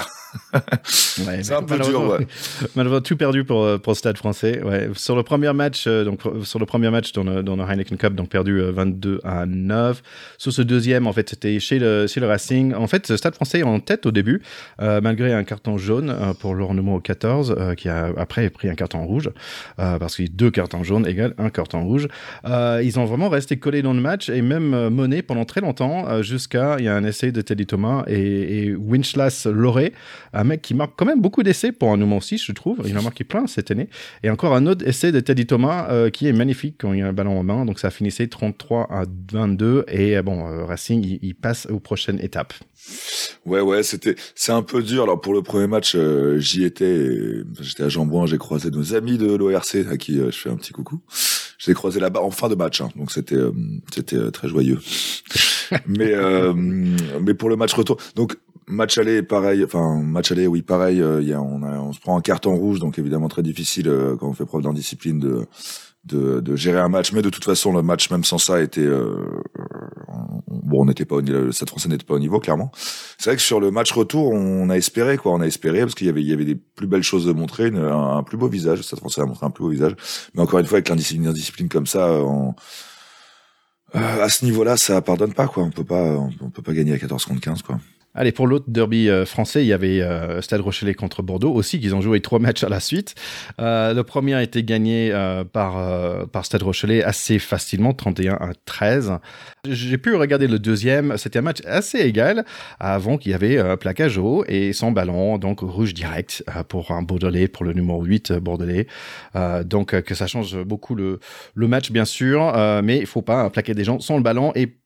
Ouais, 1.26 1.42
c'est 1.42 1.54
un 1.54 1.62
peu 1.62 1.76
dur. 1.78 1.84
malheureusement, 2.00 2.08
Ouais. 2.18 2.26
malheureusement, 2.76 3.02
tout 3.02 3.16
perdu 3.16 3.44
pour, 3.44 3.62
euh, 3.62 3.78
pour 3.78 3.92
le 3.92 3.96
Stade 3.96 4.16
français. 4.18 4.62
Ouais. 4.62 4.90
Sur 4.94 5.16
le 5.16 5.22
premier 5.22 5.52
match, 5.52 5.84
euh, 5.86 6.04
donc 6.04 6.20
sur 6.44 6.58
le 6.58 6.66
premier 6.66 6.90
match 6.90 7.12
dans 7.12 7.24
le, 7.24 7.42
dans 7.42 7.56
le 7.56 7.62
Heineken 7.62 7.96
Cup, 7.96 8.14
donc 8.14 8.28
perdu 8.28 8.60
euh, 8.60 8.70
22 8.72 9.20
à 9.24 9.46
9. 9.46 10.02
Sur 10.38 10.52
ce 10.52 10.62
deuxième, 10.62 11.06
en 11.06 11.12
fait, 11.12 11.28
c'était 11.30 11.58
chez 11.60 11.78
le, 11.78 12.06
chez 12.06 12.20
le 12.20 12.26
Racing. 12.26 12.74
En 12.74 12.86
fait, 12.86 13.08
le 13.08 13.16
Stade 13.16 13.34
français 13.34 13.60
est 13.60 13.64
en 13.64 13.80
tête 13.80 14.04
au 14.06 14.10
début, 14.10 14.42
malgré 14.78 15.32
un 15.32 15.44
carton 15.44 15.78
jaune 15.78 16.14
pour 16.40 16.54
leur 16.54 16.74
numéro 16.74 17.00
14, 17.00 17.54
euh, 17.58 17.74
qui 17.74 17.88
a 17.88 18.12
après 18.16 18.48
pris 18.50 18.68
un 18.68 18.74
carton 18.74 19.04
rouge, 19.04 19.30
parce 19.76 20.16
que 20.16 20.22
deux 20.24 20.50
cartons 20.50 20.82
jaunes 20.84 21.06
égale 21.06 21.34
un 21.38 21.50
carton 21.50 21.82
rouge. 21.86 22.08
Euh, 22.44 22.80
ils 22.84 22.98
ont 22.98 23.04
vraiment 23.04 23.28
resté 23.28 23.56
collés 23.56 23.82
dans 23.82 23.92
le 23.92 24.00
match 24.00 24.28
et 24.28 24.42
même 24.42 24.74
euh, 24.74 24.90
mené 24.90 25.22
pendant 25.22 25.44
très 25.44 25.60
longtemps, 25.60 26.08
euh, 26.08 26.22
jusqu'à 26.22 26.76
il 26.78 26.84
y 26.84 26.88
a 26.88 26.94
un 26.94 27.04
essai 27.04 27.32
de 27.32 27.40
Teddy 27.40 27.66
Thomas 27.66 28.04
et, 28.06 28.66
et 28.66 28.74
Winchlas 28.74 29.46
Loré, 29.50 29.92
un 30.32 30.44
mec 30.44 30.62
qui 30.62 30.74
marque 30.74 30.92
quand 30.96 31.06
même 31.06 31.20
beaucoup 31.20 31.42
d'essais 31.42 31.72
pour 31.72 31.92
un 31.92 31.96
numéro 31.96 32.20
6, 32.20 32.44
je 32.44 32.52
trouve. 32.52 32.82
Il 32.84 32.96
en 32.96 33.00
a 33.00 33.02
marqué 33.02 33.24
plein 33.24 33.46
cette 33.46 33.70
année. 33.70 33.88
Et 34.22 34.30
encore 34.30 34.54
un 34.54 34.66
autre 34.66 34.86
essai 34.86 35.12
de 35.12 35.20
Teddy 35.20 35.46
Thomas 35.46 36.10
qui 36.10 36.26
est 36.26 36.32
magnifique 36.32 36.76
quand 36.78 36.92
il 36.92 37.00
y 37.00 37.02
a 37.02 37.08
un 37.08 37.12
ballon 37.12 37.38
en 37.38 37.42
main. 37.42 37.64
Donc 37.64 37.78
ça 37.78 37.90
finissait 37.90 38.26
33 38.26 38.88
à 38.90 39.04
22. 39.32 39.84
Et 39.88 40.20
bon, 40.22 40.66
Racing, 40.66 41.18
il, 41.22 41.34
passe 41.34 41.66
aux 41.66 41.80
prochaines 41.80 42.20
étapes. 42.20 42.54
Ouais, 43.44 43.60
ouais, 43.60 43.82
c'était, 43.82 44.14
c'est 44.34 44.52
un 44.52 44.62
peu 44.62 44.82
dur. 44.82 45.04
Alors 45.04 45.20
pour 45.20 45.34
le 45.34 45.42
premier 45.42 45.66
match, 45.66 45.96
j'y 46.38 46.64
étais, 46.64 47.42
j'étais 47.60 47.84
à 47.84 47.88
Jambouin, 47.88 48.26
j'ai 48.26 48.38
croisé 48.38 48.70
nos 48.70 48.94
amis 48.94 49.18
de 49.18 49.34
l'ORC 49.34 49.76
à 49.90 49.96
qui 49.96 50.16
je 50.16 50.30
fais 50.30 50.50
un 50.50 50.56
petit 50.56 50.72
coucou. 50.72 51.00
Je 51.66 51.72
croisés 51.72 51.98
là-bas 52.00 52.20
en 52.20 52.30
fin 52.30 52.48
de 52.48 52.54
match, 52.54 52.80
hein, 52.80 52.90
donc 52.94 53.10
c'était, 53.10 53.34
euh, 53.34 53.50
c'était 53.92 54.16
euh, 54.16 54.30
très 54.30 54.48
joyeux. 54.48 54.78
mais, 55.86 56.12
euh, 56.14 56.52
mais 56.54 57.34
pour 57.34 57.48
le 57.48 57.56
match 57.56 57.74
retour, 57.74 57.96
donc 58.14 58.36
match 58.68 58.98
aller, 58.98 59.22
pareil, 59.22 59.64
enfin 59.64 60.00
match 60.00 60.30
aller, 60.30 60.46
oui, 60.46 60.62
pareil. 60.62 61.00
euh, 61.00 61.20
Il 61.20 61.28
y 61.28 61.32
a, 61.32 61.40
on, 61.42 61.62
a, 61.62 61.78
on 61.78 61.92
se 61.92 61.98
prend 61.98 62.16
un 62.16 62.20
carton 62.20 62.54
rouge, 62.54 62.78
donc 62.78 62.98
évidemment 62.98 63.28
très 63.28 63.42
difficile 63.42 63.88
euh, 63.88 64.16
quand 64.16 64.28
on 64.28 64.32
fait 64.32 64.46
preuve 64.46 64.62
d'indiscipline 64.62 65.18
de, 65.18 65.46
de, 66.06 66.40
de 66.40 66.56
gérer 66.56 66.78
un 66.78 66.88
match. 66.88 67.12
Mais 67.12 67.22
de 67.22 67.30
toute 67.30 67.44
façon, 67.44 67.72
le 67.72 67.82
match 67.82 68.10
même 68.10 68.24
sans 68.24 68.38
ça 68.38 68.60
était 68.60 68.80
euh, 68.80 69.42
bon, 70.48 70.82
on 70.82 70.84
n'était 70.86 71.04
pas 71.04 71.16
au 71.16 71.22
niveau, 71.22 71.40
le 71.40 71.52
Stade 71.52 71.68
Français 71.68 71.88
n'était 71.88 72.04
pas 72.04 72.14
au 72.14 72.18
niveau 72.18 72.40
clairement. 72.40 72.70
C'est 73.18 73.30
vrai 73.30 73.36
que 73.36 73.42
sur 73.42 73.60
le 73.60 73.70
match 73.70 73.92
retour, 73.92 74.32
on 74.32 74.68
a 74.70 74.76
espéré 74.76 75.16
quoi, 75.16 75.32
on 75.32 75.40
a 75.40 75.46
espéré 75.46 75.80
parce 75.80 75.94
qu'il 75.94 76.06
y 76.06 76.10
avait 76.10 76.22
il 76.22 76.28
y 76.28 76.32
avait 76.32 76.44
des 76.44 76.56
plus 76.56 76.86
belles 76.86 77.02
choses 77.02 77.28
à 77.28 77.32
montrer, 77.32 77.66
un, 77.66 78.22
plus 78.22 78.36
beau 78.36 78.48
visage. 78.48 78.78
Le 78.78 78.82
Stade 78.82 78.98
Français 79.00 79.20
a 79.20 79.24
montré 79.24 79.46
un 79.46 79.50
plus 79.50 79.64
beau 79.64 79.70
visage, 79.70 79.94
mais 80.34 80.42
encore 80.42 80.60
une 80.60 80.66
fois 80.66 80.76
avec 80.76 80.88
l'indiscipline 80.88 81.28
indiscipline 81.28 81.68
comme 81.68 81.86
ça, 81.86 82.06
euh, 82.08 82.50
euh, 83.94 84.22
à 84.24 84.28
ce 84.28 84.44
niveau-là, 84.44 84.76
ça 84.76 85.00
pardonne 85.02 85.32
pas 85.32 85.46
quoi. 85.46 85.62
On 85.62 85.70
peut 85.70 85.84
pas, 85.84 86.16
on 86.40 86.50
peut 86.50 86.62
pas 86.62 86.72
gagner 86.72 86.92
à 86.92 86.98
14 86.98 87.24
contre 87.24 87.40
15 87.40 87.62
quoi. 87.62 87.78
Allez, 88.18 88.32
pour 88.32 88.46
l'autre 88.46 88.64
derby 88.68 89.10
euh, 89.10 89.26
français, 89.26 89.62
il 89.62 89.66
y 89.66 89.74
avait 89.74 90.00
euh, 90.00 90.40
Stade 90.40 90.62
Rochelet 90.62 90.94
contre 90.94 91.22
Bordeaux 91.22 91.52
aussi, 91.52 91.78
qu'ils 91.78 91.94
ont 91.94 92.00
joué 92.00 92.22
trois 92.22 92.38
matchs 92.38 92.64
à 92.64 92.70
la 92.70 92.80
suite. 92.80 93.14
Euh, 93.60 93.92
le 93.92 94.04
premier 94.04 94.32
a 94.32 94.42
été 94.42 94.64
gagné 94.64 95.10
euh, 95.12 95.44
par, 95.44 95.76
euh, 95.76 96.24
par 96.24 96.46
Stade 96.46 96.62
Rochelet 96.62 97.02
assez 97.04 97.38
facilement, 97.38 97.92
31 97.92 98.36
à 98.36 98.52
13. 98.64 99.18
J'ai 99.68 99.98
pu 99.98 100.14
regarder 100.14 100.46
le 100.46 100.58
deuxième, 100.58 101.18
c'était 101.18 101.40
un 101.40 101.42
match 101.42 101.58
assez 101.66 101.98
égal, 101.98 102.46
avant 102.80 103.18
qu'il 103.18 103.32
y 103.32 103.34
avait 103.34 103.58
euh, 103.58 103.76
plaquage 103.76 104.16
haut 104.16 104.44
et 104.48 104.72
sans 104.72 104.92
ballon, 104.92 105.36
donc 105.36 105.60
rouge 105.60 105.92
direct 105.92 106.42
pour 106.68 106.92
un 106.92 107.02
Bordelais, 107.02 107.48
pour 107.48 107.66
le 107.66 107.74
numéro 107.74 108.02
8 108.02 108.30
euh, 108.30 108.40
Bordelais. 108.40 108.86
Donc 109.66 110.00
que 110.00 110.14
ça 110.14 110.26
change 110.26 110.56
beaucoup 110.64 110.94
le, 110.94 111.20
le 111.54 111.68
match, 111.68 111.90
bien 111.90 112.06
sûr, 112.06 112.54
mais 112.82 112.98
il 112.98 113.06
faut 113.06 113.20
pas 113.20 113.50
plaquer 113.50 113.74
des 113.74 113.84
gens 113.84 114.00
sans 114.00 114.16
le 114.16 114.22
ballon 114.22 114.52
et 114.54 114.76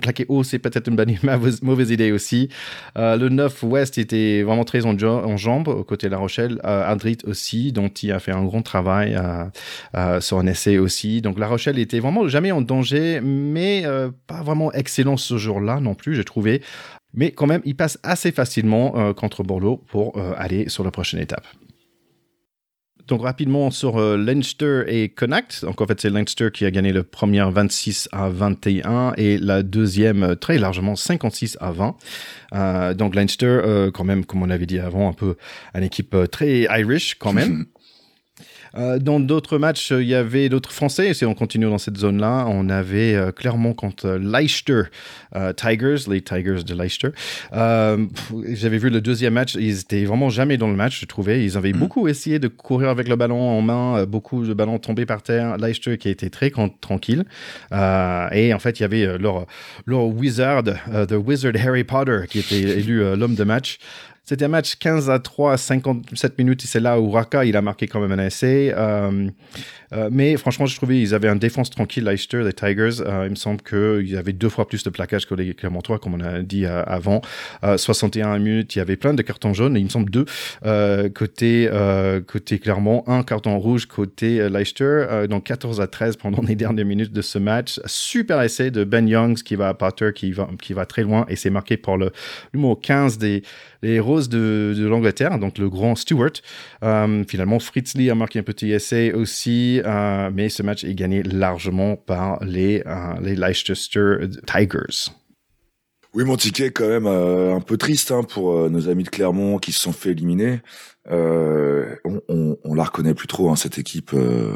plaqué 0.00 0.26
haut, 0.28 0.42
c'est 0.42 0.58
peut-être 0.58 0.88
une 0.88 0.96
mauvaise, 1.62 1.90
idée 1.90 2.12
aussi. 2.12 2.48
Euh, 2.96 3.16
le 3.16 3.28
9 3.28 3.62
West 3.64 3.98
était 3.98 4.42
vraiment 4.42 4.64
très 4.64 4.84
en, 4.86 4.96
en 5.02 5.36
jambes 5.36 5.68
au 5.68 5.84
côté 5.84 6.06
de 6.06 6.12
La 6.12 6.18
Rochelle. 6.18 6.60
Euh, 6.64 6.88
Adrit 6.88 7.18
aussi, 7.24 7.72
dont 7.72 7.88
il 7.88 8.12
a 8.12 8.18
fait 8.18 8.32
un 8.32 8.44
grand 8.44 8.62
travail 8.62 9.14
euh, 9.14 9.44
euh, 9.96 10.20
sur 10.20 10.38
un 10.38 10.46
essai 10.46 10.78
aussi. 10.78 11.22
Donc 11.22 11.38
La 11.38 11.46
Rochelle 11.46 11.78
était 11.78 12.00
vraiment 12.00 12.28
jamais 12.28 12.52
en 12.52 12.60
danger, 12.60 13.20
mais 13.22 13.84
pas 14.26 14.42
vraiment 14.42 14.72
excellent 14.72 15.16
ce 15.16 15.36
jour-là 15.36 15.80
non 15.80 15.94
plus, 15.94 16.14
j'ai 16.14 16.24
trouvé. 16.24 16.62
Mais 17.14 17.30
quand 17.30 17.46
même, 17.46 17.62
il 17.64 17.74
passe 17.74 17.98
assez 18.02 18.32
facilement 18.32 19.14
contre 19.14 19.42
Bordeaux 19.42 19.82
pour 19.88 20.18
aller 20.36 20.68
sur 20.68 20.84
la 20.84 20.90
prochaine 20.90 21.20
étape. 21.20 21.46
Donc 23.08 23.22
rapidement 23.22 23.70
sur 23.70 23.96
euh, 23.96 24.18
Leinster 24.18 24.82
et 24.86 25.08
Connacht. 25.08 25.64
Donc 25.64 25.80
en 25.80 25.86
fait 25.86 25.98
c'est 25.98 26.10
Leinster 26.10 26.50
qui 26.52 26.66
a 26.66 26.70
gagné 26.70 26.92
le 26.92 27.02
premier 27.02 27.42
26 27.50 28.10
à 28.12 28.28
21 28.28 29.14
et 29.16 29.38
la 29.38 29.62
deuxième 29.62 30.22
euh, 30.22 30.34
très 30.34 30.58
largement 30.58 30.94
56 30.94 31.56
à 31.58 31.72
20. 31.72 31.96
Euh, 32.52 32.94
donc 32.94 33.14
Leinster 33.14 33.88
quand 33.94 34.04
même 34.04 34.26
comme 34.26 34.42
on 34.42 34.50
avait 34.50 34.66
dit 34.66 34.78
avant 34.78 35.08
un 35.08 35.14
peu 35.14 35.36
une 35.74 35.84
équipe 35.84 36.14
très 36.30 36.66
Irish 36.78 37.14
quand 37.14 37.32
même. 37.32 37.64
Euh, 38.76 38.98
dans 38.98 39.20
d'autres 39.20 39.58
matchs, 39.58 39.90
il 39.90 40.06
y 40.06 40.14
avait 40.14 40.48
d'autres 40.48 40.72
Français. 40.72 41.08
Et 41.08 41.14
si 41.14 41.24
on 41.24 41.34
continue 41.34 41.66
dans 41.66 41.78
cette 41.78 41.96
zone-là, 41.96 42.46
on 42.48 42.68
avait 42.68 43.14
euh, 43.14 43.32
Clermont 43.32 43.74
contre 43.74 44.18
Leicester 44.20 44.82
euh, 45.36 45.52
Tigers, 45.52 46.10
les 46.10 46.20
Tigers 46.20 46.62
de 46.64 46.74
Leicester. 46.74 47.08
J'avais 47.52 48.78
vu 48.78 48.90
le 48.90 49.00
deuxième 49.00 49.34
match. 49.34 49.54
Ils 49.54 49.80
étaient 49.80 50.04
vraiment 50.04 50.30
jamais 50.30 50.56
dans 50.56 50.68
le 50.68 50.76
match, 50.76 51.00
je 51.00 51.06
trouvais. 51.06 51.44
Ils 51.44 51.56
avaient 51.56 51.72
beaucoup 51.72 52.08
essayé 52.08 52.38
de 52.38 52.48
courir 52.48 52.88
avec 52.88 53.08
le 53.08 53.16
ballon 53.16 53.40
en 53.40 53.62
main, 53.62 54.04
beaucoup 54.04 54.44
de 54.44 54.54
ballons 54.54 54.78
tombés 54.78 55.06
par 55.06 55.22
terre. 55.22 55.56
Leicester 55.58 55.98
qui 55.98 56.08
était 56.08 56.30
très 56.30 56.52
tranquille. 56.80 57.24
Et 57.72 58.54
en 58.54 58.58
fait, 58.58 58.80
il 58.80 58.82
y 58.82 58.84
avait 58.84 59.18
leur, 59.18 59.46
leur 59.86 60.06
wizard, 60.06 60.62
euh, 60.92 61.06
The 61.06 61.12
Wizard 61.12 61.54
Harry 61.56 61.84
Potter, 61.84 62.20
qui 62.28 62.38
était 62.40 62.78
élu 62.78 63.16
l'homme 63.16 63.34
de 63.34 63.44
match. 63.44 63.78
C'était 64.28 64.44
un 64.44 64.48
match 64.48 64.76
15 64.76 65.08
à 65.08 65.20
3, 65.20 65.56
57 65.56 66.36
minutes. 66.36 66.62
et 66.62 66.66
C'est 66.66 66.80
là 66.80 67.00
où 67.00 67.10
Raka, 67.10 67.46
il 67.46 67.56
a 67.56 67.62
marqué 67.62 67.86
quand 67.86 67.98
même 67.98 68.12
un 68.12 68.22
essai. 68.22 68.74
Euh, 68.76 69.30
euh, 69.92 70.08
mais 70.12 70.36
franchement, 70.36 70.66
je 70.66 70.76
trouvais 70.76 70.96
qu'ils 70.96 71.14
avaient 71.14 71.28
une 71.28 71.38
défense 71.38 71.70
tranquille, 71.70 72.04
Leicester, 72.04 72.42
les 72.44 72.52
Tigers. 72.52 73.00
Euh, 73.00 73.24
il 73.26 73.30
me 73.30 73.36
semble 73.36 73.62
qu'il 73.62 74.08
y 74.08 74.16
avait 74.16 74.32
deux 74.32 74.48
fois 74.48 74.68
plus 74.68 74.82
de 74.82 74.90
plaquage 74.90 75.26
que 75.26 75.34
les 75.34 75.54
Clermontois, 75.54 75.98
comme 75.98 76.14
on 76.14 76.20
a 76.20 76.40
dit 76.40 76.66
euh, 76.66 76.82
avant. 76.84 77.22
Euh, 77.64 77.76
61 77.76 78.38
minutes, 78.38 78.74
il 78.76 78.78
y 78.78 78.82
avait 78.82 78.96
plein 78.96 79.14
de 79.14 79.22
cartons 79.22 79.54
jaunes, 79.54 79.76
il 79.76 79.84
me 79.84 79.88
semble 79.88 80.10
deux 80.10 80.26
euh, 80.64 81.08
côté, 81.08 81.68
euh, 81.72 82.20
côté 82.20 82.58
Clermont, 82.58 83.04
un 83.06 83.22
carton 83.22 83.58
rouge 83.58 83.86
côté 83.86 84.40
euh, 84.40 84.48
Leicester. 84.48 84.84
Euh, 84.84 85.26
donc 85.26 85.44
14 85.44 85.80
à 85.80 85.86
13 85.86 86.16
pendant 86.16 86.42
les 86.42 86.54
dernières 86.54 86.86
minutes 86.86 87.12
de 87.12 87.22
ce 87.22 87.38
match. 87.38 87.80
Super 87.86 88.42
essai 88.42 88.70
de 88.70 88.84
Ben 88.84 89.08
Youngs 89.08 89.42
qui 89.42 89.56
va 89.56 89.68
à 89.68 89.74
Potter, 89.74 90.10
qui 90.14 90.32
va, 90.32 90.48
qui 90.60 90.72
va 90.72 90.86
très 90.86 91.02
loin, 91.02 91.24
et 91.28 91.36
c'est 91.36 91.50
marqué 91.50 91.76
par 91.76 91.96
le 91.96 92.12
numéro 92.52 92.76
15 92.76 93.18
des 93.18 93.42
les 93.82 94.00
Roses 94.00 94.28
de, 94.28 94.74
de 94.76 94.86
l'Angleterre, 94.86 95.38
donc 95.38 95.58
le 95.58 95.68
grand 95.68 95.94
Stewart. 95.94 96.32
Euh, 96.82 97.24
finalement, 97.28 97.58
Fritz 97.58 97.94
Lee 97.94 98.10
a 98.10 98.14
marqué 98.14 98.40
un 98.40 98.42
petit 98.42 98.72
essai 98.72 99.12
aussi, 99.12 99.77
euh, 99.84 100.30
mais 100.32 100.48
ce 100.48 100.62
match 100.62 100.84
est 100.84 100.94
gagné 100.94 101.22
largement 101.22 101.96
par 101.96 102.42
les, 102.44 102.82
euh, 102.86 103.14
les 103.20 103.34
Leicester 103.34 104.16
Tigers. 104.46 105.10
Oui, 106.14 106.24
mon 106.24 106.36
ticket 106.36 106.70
quand 106.70 106.88
même 106.88 107.06
euh, 107.06 107.54
un 107.54 107.60
peu 107.60 107.76
triste 107.76 108.10
hein, 108.10 108.22
pour 108.22 108.52
euh, 108.52 108.68
nos 108.68 108.88
amis 108.88 109.04
de 109.04 109.10
Clermont 109.10 109.58
qui 109.58 109.72
se 109.72 109.80
sont 109.80 109.92
fait 109.92 110.10
éliminer. 110.10 110.60
Euh, 111.10 111.96
on, 112.04 112.20
on, 112.28 112.58
on 112.64 112.74
la 112.74 112.84
reconnaît 112.84 113.14
plus 113.14 113.28
trop 113.28 113.50
hein, 113.50 113.56
cette 113.56 113.78
équipe 113.78 114.10
euh, 114.12 114.52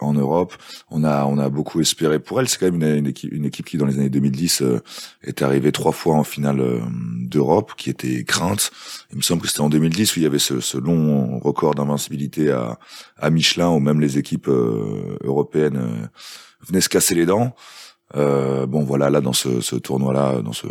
en 0.00 0.12
Europe. 0.12 0.54
On 0.90 1.02
a 1.02 1.24
on 1.24 1.38
a 1.38 1.48
beaucoup 1.48 1.80
espéré 1.80 2.18
pour 2.18 2.40
elle. 2.40 2.48
C'est 2.48 2.58
quand 2.58 2.70
même 2.70 2.82
une, 2.82 3.06
équipe 3.06 3.32
une 3.32 3.46
équipe 3.46 3.66
qui 3.66 3.78
dans 3.78 3.86
les 3.86 3.94
années 3.94 4.10
2010 4.10 4.62
euh, 4.62 4.80
est 5.22 5.40
arrivée 5.40 5.72
trois 5.72 5.92
fois 5.92 6.16
en 6.16 6.24
finale 6.24 6.60
euh, 6.60 6.80
d'Europe, 7.20 7.72
qui 7.76 7.88
était 7.88 8.24
crainte. 8.24 8.70
Il 9.10 9.16
me 9.16 9.22
semble 9.22 9.42
que 9.42 9.48
c'était 9.48 9.60
en 9.60 9.70
2010 9.70 10.16
où 10.16 10.20
il 10.20 10.22
y 10.24 10.26
avait 10.26 10.38
ce, 10.38 10.60
ce 10.60 10.76
long 10.76 11.38
record 11.38 11.74
d'invincibilité 11.74 12.50
à, 12.50 12.78
à 13.16 13.30
Michelin, 13.30 13.70
où 13.70 13.80
même 13.80 14.00
les 14.00 14.18
équipes 14.18 14.48
européennes 14.48 16.10
venaient 16.66 16.80
se 16.80 16.88
casser 16.88 17.14
les 17.14 17.26
dents. 17.26 17.54
Euh, 18.14 18.66
bon 18.66 18.84
voilà 18.84 19.08
là 19.10 19.20
dans 19.20 19.32
ce, 19.32 19.60
ce 19.60 19.76
tournoi 19.76 20.12
là 20.12 20.42
dans 20.42 20.52
ce 20.52 20.66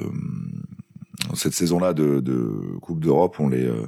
cette 1.34 1.54
saison 1.54 1.80
là 1.80 1.94
de, 1.94 2.20
de 2.20 2.78
Coupe 2.82 3.00
d'Europe 3.00 3.38
on 3.40 3.50
les 3.50 3.66
euh, 3.66 3.88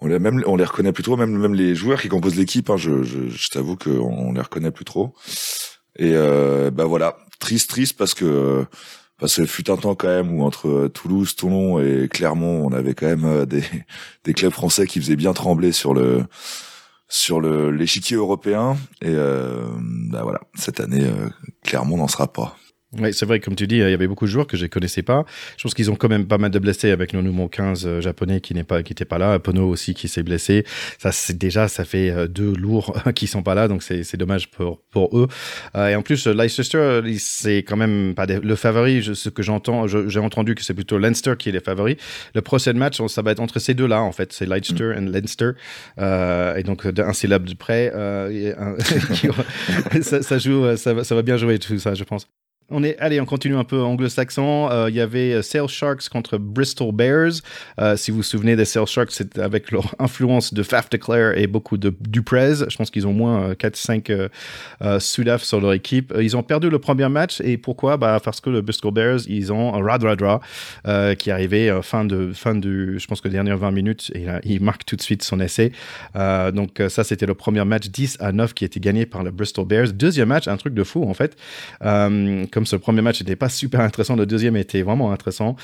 on 0.00 0.06
les 0.06 0.18
même 0.18 0.42
on 0.46 0.56
les 0.56 0.64
reconnaît 0.64 0.92
plus 0.92 1.02
trop 1.02 1.16
même 1.16 1.36
même 1.36 1.54
les 1.54 1.74
joueurs 1.74 2.00
qui 2.00 2.08
composent 2.08 2.36
l'équipe 2.36 2.68
hein, 2.68 2.76
je, 2.76 3.02
je, 3.02 3.28
je 3.28 3.48
t'avoue 3.48 3.76
que 3.76 3.90
on 3.90 4.32
les 4.32 4.40
reconnaît 4.40 4.70
plus 4.70 4.84
trop. 4.84 5.14
Et 5.98 6.12
euh, 6.14 6.70
bah 6.70 6.84
voilà 6.84 7.18
triste 7.38 7.70
triste 7.70 7.96
parce 7.98 8.14
que 8.14 8.64
parce 9.18 9.36
que 9.36 9.46
fut 9.46 9.70
un 9.70 9.76
temps 9.76 9.94
quand 9.94 10.08
même 10.08 10.34
où 10.34 10.42
entre 10.42 10.88
Toulouse, 10.88 11.36
Toulon 11.36 11.78
et 11.80 12.08
Clermont, 12.08 12.66
on 12.66 12.72
avait 12.72 12.94
quand 12.94 13.06
même 13.06 13.24
euh, 13.24 13.46
des, 13.46 13.62
des 14.24 14.34
clubs 14.34 14.52
français 14.52 14.86
qui 14.86 15.00
faisaient 15.00 15.16
bien 15.16 15.32
trembler 15.32 15.72
sur 15.72 15.94
le 15.94 16.24
sur 17.12 17.40
le 17.40 17.70
l'échiquier 17.70 18.16
européen. 18.16 18.76
Et 19.02 19.14
bah 19.14 20.22
voilà, 20.22 20.40
cette 20.54 20.80
année, 20.80 21.06
Clermont 21.62 21.98
n'en 21.98 22.08
sera 22.08 22.32
pas. 22.32 22.56
Oui, 22.98 23.14
c'est 23.14 23.24
vrai, 23.26 23.40
comme 23.40 23.54
tu 23.54 23.66
dis, 23.66 23.76
il 23.76 23.90
y 23.90 23.94
avait 23.94 24.06
beaucoup 24.06 24.26
de 24.26 24.30
joueurs 24.30 24.46
que 24.46 24.56
je 24.56 24.66
connaissais 24.66 25.02
pas. 25.02 25.24
Je 25.56 25.62
pense 25.62 25.74
qu'ils 25.74 25.90
ont 25.90 25.96
quand 25.96 26.08
même 26.08 26.26
pas 26.26 26.38
mal 26.38 26.50
de 26.50 26.58
blessés 26.58 26.90
avec 26.90 27.12
le 27.12 27.22
numéro 27.22 27.48
15 27.48 27.86
euh, 27.86 28.00
japonais 28.00 28.40
qui 28.40 28.54
n'est 28.54 28.64
pas, 28.64 28.82
qui 28.82 28.92
était 28.92 29.04
pas 29.04 29.18
là. 29.18 29.38
Pono 29.38 29.68
aussi 29.68 29.94
qui 29.94 30.08
s'est 30.08 30.22
blessé. 30.22 30.64
Ça, 30.98 31.10
c'est 31.10 31.38
déjà, 31.38 31.68
ça 31.68 31.84
fait 31.84 32.10
euh, 32.10 32.28
deux 32.28 32.52
lourds 32.54 32.94
qui 33.14 33.26
sont 33.26 33.42
pas 33.42 33.54
là, 33.54 33.68
donc 33.68 33.82
c'est, 33.82 34.04
c'est 34.04 34.16
dommage 34.16 34.50
pour, 34.50 34.80
pour 34.90 35.16
eux. 35.18 35.28
Euh, 35.74 35.88
et 35.88 35.96
en 35.96 36.02
plus, 36.02 36.26
Leicester, 36.26 37.00
c'est 37.18 37.58
quand 37.58 37.76
même 37.76 38.14
pas 38.14 38.26
le 38.26 38.56
favori. 38.56 39.02
ce 39.02 39.28
que 39.28 39.42
j'entends, 39.42 39.86
j'ai 39.86 40.20
entendu 40.20 40.54
que 40.54 40.62
c'est 40.62 40.74
plutôt 40.74 40.98
Leinster 40.98 41.34
qui 41.38 41.48
est 41.48 41.52
le 41.52 41.60
favori. 41.60 41.96
Le 42.34 42.42
prochain 42.42 42.74
match, 42.74 43.00
ça 43.06 43.22
va 43.22 43.32
être 43.32 43.40
entre 43.40 43.58
ces 43.58 43.74
deux-là, 43.74 44.02
en 44.02 44.12
fait. 44.12 44.32
C'est 44.32 44.46
Leicester 44.46 44.84
mm. 44.84 45.08
et 45.08 45.10
Leinster. 45.12 45.50
Euh, 45.98 46.56
et 46.56 46.62
donc, 46.62 46.86
d'un 46.86 47.12
syllabe 47.12 47.44
de 47.44 47.54
près, 47.54 47.92
euh, 47.94 48.52
ça, 50.02 50.22
ça, 50.22 50.38
joue, 50.38 50.76
ça 50.76 50.94
va, 50.94 51.04
ça 51.04 51.14
va 51.14 51.22
bien 51.22 51.36
jouer 51.36 51.58
tout 51.58 51.78
ça, 51.78 51.94
je 51.94 52.04
pense. 52.04 52.28
On 52.70 52.82
est, 52.82 52.96
allez, 52.98 53.20
on 53.20 53.26
continue 53.26 53.56
un 53.56 53.64
peu 53.64 53.82
anglo-saxon. 53.82 54.68
Euh, 54.70 54.88
il 54.88 54.94
y 54.94 55.00
avait 55.00 55.34
euh, 55.34 55.42
Sale 55.42 55.68
Sharks 55.68 56.08
contre 56.08 56.38
Bristol 56.38 56.92
Bears. 56.92 57.32
Euh, 57.80 57.96
si 57.96 58.10
vous 58.10 58.18
vous 58.18 58.22
souvenez 58.22 58.56
des 58.56 58.64
Sale 58.64 58.86
Sharks, 58.86 59.10
c'est 59.10 59.38
avec 59.38 59.70
leur 59.70 59.94
influence 59.98 60.54
de 60.54 60.62
Faf 60.62 60.88
de 60.88 60.96
Clare 60.96 61.36
et 61.36 61.46
beaucoup 61.46 61.76
de 61.76 61.94
Duprez. 62.00 62.66
Je 62.68 62.76
pense 62.76 62.90
qu'ils 62.90 63.06
ont 63.06 63.12
moins 63.12 63.52
4-5 63.52 64.28
Sudaf 65.00 65.42
sur 65.42 65.60
leur 65.60 65.72
équipe. 65.72 66.14
Ils 66.18 66.36
ont 66.36 66.42
perdu 66.42 66.70
le 66.70 66.78
premier 66.78 67.08
match 67.08 67.40
et 67.42 67.58
pourquoi? 67.58 67.96
Bah 67.96 68.20
parce 68.22 68.40
que 68.40 68.50
le 68.50 68.62
Bristol 68.62 68.92
Bears, 68.92 69.20
ils 69.26 69.52
ont 69.52 69.72
Radradra 69.72 70.40
qui 71.18 71.30
est 71.30 71.32
arrivé 71.32 71.80
fin 71.82 72.04
de 72.04 72.32
fin 72.32 72.54
du, 72.54 72.98
je 72.98 73.06
pense 73.06 73.20
que 73.20 73.28
les 73.28 73.34
dernières 73.34 73.58
20 73.58 73.70
minutes, 73.70 74.12
et 74.14 74.26
il 74.44 74.62
marque 74.62 74.84
tout 74.84 74.96
de 74.96 75.02
suite 75.02 75.22
son 75.22 75.40
essai. 75.40 75.72
donc 76.14 76.82
ça, 76.88 77.04
c'était 77.04 77.26
le 77.26 77.34
premier 77.34 77.64
match 77.64 77.88
10 77.88 78.18
à 78.20 78.32
9 78.32 78.54
qui 78.54 78.64
été 78.64 78.80
gagné 78.80 79.06
par 79.06 79.22
le 79.22 79.30
Bristol 79.30 79.66
Bears. 79.66 79.92
Deuxième 79.92 80.28
match, 80.28 80.48
un 80.48 80.56
truc 80.56 80.74
de 80.74 80.84
fou 80.84 81.04
en 81.08 81.14
fait. 81.14 81.36
Comme 82.52 82.66
ce 82.66 82.76
premier 82.76 83.02
match 83.02 83.20
n'était 83.20 83.36
pas 83.36 83.48
super 83.48 83.80
intéressant, 83.80 84.14
le 84.14 84.26
deuxième 84.26 84.56
était 84.56 84.82
vraiment 84.82 85.10
intéressant. 85.10 85.56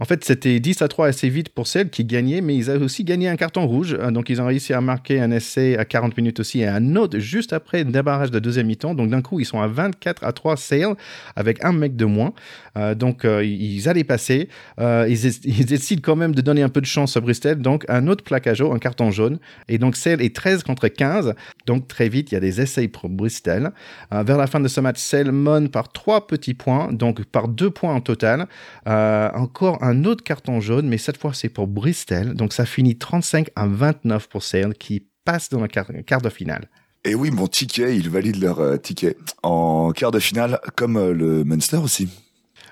En 0.00 0.06
fait, 0.06 0.24
c'était 0.24 0.58
10 0.58 0.80
à 0.80 0.88
3 0.88 1.08
assez 1.08 1.28
vite 1.28 1.50
pour 1.50 1.66
celle 1.66 1.90
qui 1.90 2.04
gagnait, 2.06 2.40
mais 2.40 2.56
ils 2.56 2.70
avaient 2.70 2.84
aussi 2.84 3.04
gagné 3.04 3.28
un 3.28 3.36
carton 3.36 3.66
rouge. 3.66 3.94
Euh, 3.98 4.10
donc, 4.10 4.30
ils 4.30 4.40
ont 4.40 4.46
réussi 4.46 4.72
à 4.72 4.80
marquer 4.80 5.20
un 5.20 5.30
essai 5.30 5.76
à 5.76 5.84
40 5.84 6.16
minutes 6.16 6.40
aussi 6.40 6.60
et 6.60 6.66
un 6.66 6.96
autre 6.96 7.18
juste 7.18 7.52
après 7.52 7.84
le 7.84 7.92
débarrage 7.92 8.30
de 8.30 8.38
deuxième 8.38 8.68
mi-temps. 8.68 8.94
Donc, 8.94 9.10
d'un 9.10 9.20
coup, 9.20 9.38
ils 9.38 9.44
sont 9.44 9.60
à 9.60 9.66
24 9.66 10.24
à 10.24 10.32
3 10.32 10.56
sale 10.56 10.94
avec 11.36 11.62
un 11.62 11.72
mec 11.72 11.94
de 11.94 12.06
moins. 12.06 12.32
Euh, 12.78 12.94
donc, 12.94 13.26
euh, 13.26 13.44
ils 13.44 13.86
allaient 13.86 14.02
passer. 14.02 14.48
ils, 14.78 15.66
décident 15.66 16.00
quand 16.02 16.16
même 16.16 16.34
de 16.34 16.40
donner 16.40 16.62
un 16.62 16.70
peu 16.70 16.80
de 16.80 16.86
chance 16.86 17.18
à 17.18 17.20
Bristol. 17.20 17.56
Donc, 17.56 17.84
un 17.88 18.06
autre 18.08 18.24
plaquage, 18.24 18.62
un 18.62 18.78
carton 18.78 19.10
jaune. 19.10 19.38
Et 19.68 19.76
donc, 19.76 19.96
Sale 19.96 20.22
est 20.22 20.34
13 20.34 20.62
contre 20.62 20.88
15. 20.88 21.34
Donc, 21.66 21.86
très 21.86 22.08
vite, 22.08 22.32
il 22.32 22.34
y 22.34 22.38
a 22.38 22.40
des 22.40 22.62
essais 22.62 22.88
pour 22.88 23.10
Bristol. 23.10 23.72
vers 24.10 24.38
la 24.38 24.46
fin 24.46 24.60
de 24.60 24.68
ce 24.68 24.80
match, 24.80 24.98
Sale 24.98 25.32
monte 25.32 25.70
par 25.70 25.92
trois 25.92 26.26
petits 26.26 26.54
points, 26.54 26.90
donc 26.92 27.22
par 27.26 27.48
deux 27.48 27.70
points 27.70 27.94
en 27.94 28.00
total. 28.00 28.46
encore 28.86 29.81
un 29.82 30.04
autre 30.04 30.24
carton 30.24 30.60
jaune, 30.60 30.88
mais 30.88 30.96
cette 30.96 31.18
fois 31.18 31.34
c'est 31.34 31.50
pour 31.50 31.66
Bristol. 31.66 32.34
Donc 32.34 32.54
ça 32.54 32.64
finit 32.64 32.96
35 32.96 33.48
à 33.54 33.66
29 33.66 34.28
pour 34.28 34.42
Sale 34.42 34.74
qui 34.74 35.06
passe 35.24 35.50
dans 35.50 35.60
le 35.60 35.68
quart, 35.68 36.22
de 36.22 36.28
finale. 36.30 36.68
Et 37.04 37.14
oui, 37.14 37.30
mon 37.30 37.48
ticket, 37.48 37.96
ils 37.96 38.08
valident 38.08 38.40
leur 38.40 38.60
euh, 38.60 38.76
ticket 38.76 39.16
en 39.42 39.90
quart 39.90 40.12
de 40.12 40.20
finale, 40.20 40.60
comme 40.76 40.96
euh, 40.96 41.12
le 41.12 41.44
Munster 41.44 41.78
aussi. 41.78 42.08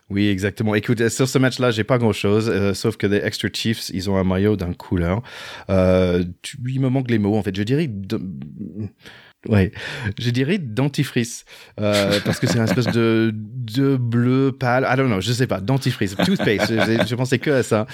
Oui, 0.09 0.29
exactement. 0.29 0.75
Écoute, 0.75 1.09
sur 1.09 1.29
ce 1.29 1.39
match-là, 1.39 1.71
j'ai 1.73 1.85
pas 1.85 1.99
grand-chose, 1.99 2.49
euh, 2.49 2.75
sauf 2.75 2.97
que 2.97 3.07
les 3.07 3.19
Extra 3.19 3.49
Chiefs, 3.53 3.91
ils 3.93 4.09
ont 4.09 4.17
un 4.17 4.25
maillot 4.25 4.57
d'un 4.57 4.73
couleur. 4.73 5.23
il 5.69 6.81
me 6.81 6.89
manque 6.89 7.11
les 7.11 7.19
mots, 7.19 7.37
en 7.37 7.43
fait. 7.43 7.55
Je 7.57 7.63
dirais... 7.63 7.91
Ouais, 9.49 9.73
je 10.19 10.29
dirais 10.31 10.59
dentifrice 10.59 11.47
euh, 11.81 12.21
parce 12.27 12.39
que 12.39 12.47
c'est 12.47 12.59
une 12.59 12.65
espèce 12.65 12.89
de 12.89 13.33
de 13.35 13.97
bleu 13.97 14.53
pâle. 14.53 14.87
I 14.87 14.97
don't 14.97 15.07
know, 15.07 15.21
je 15.21 15.33
sais 15.33 15.47
pas, 15.47 15.61
dentifrice, 15.61 16.15
toothpaste. 16.15 16.71
je, 17.07 17.15
pensais 17.15 17.39
que 17.39 17.51
à 17.51 17.63
ça. 17.63 17.87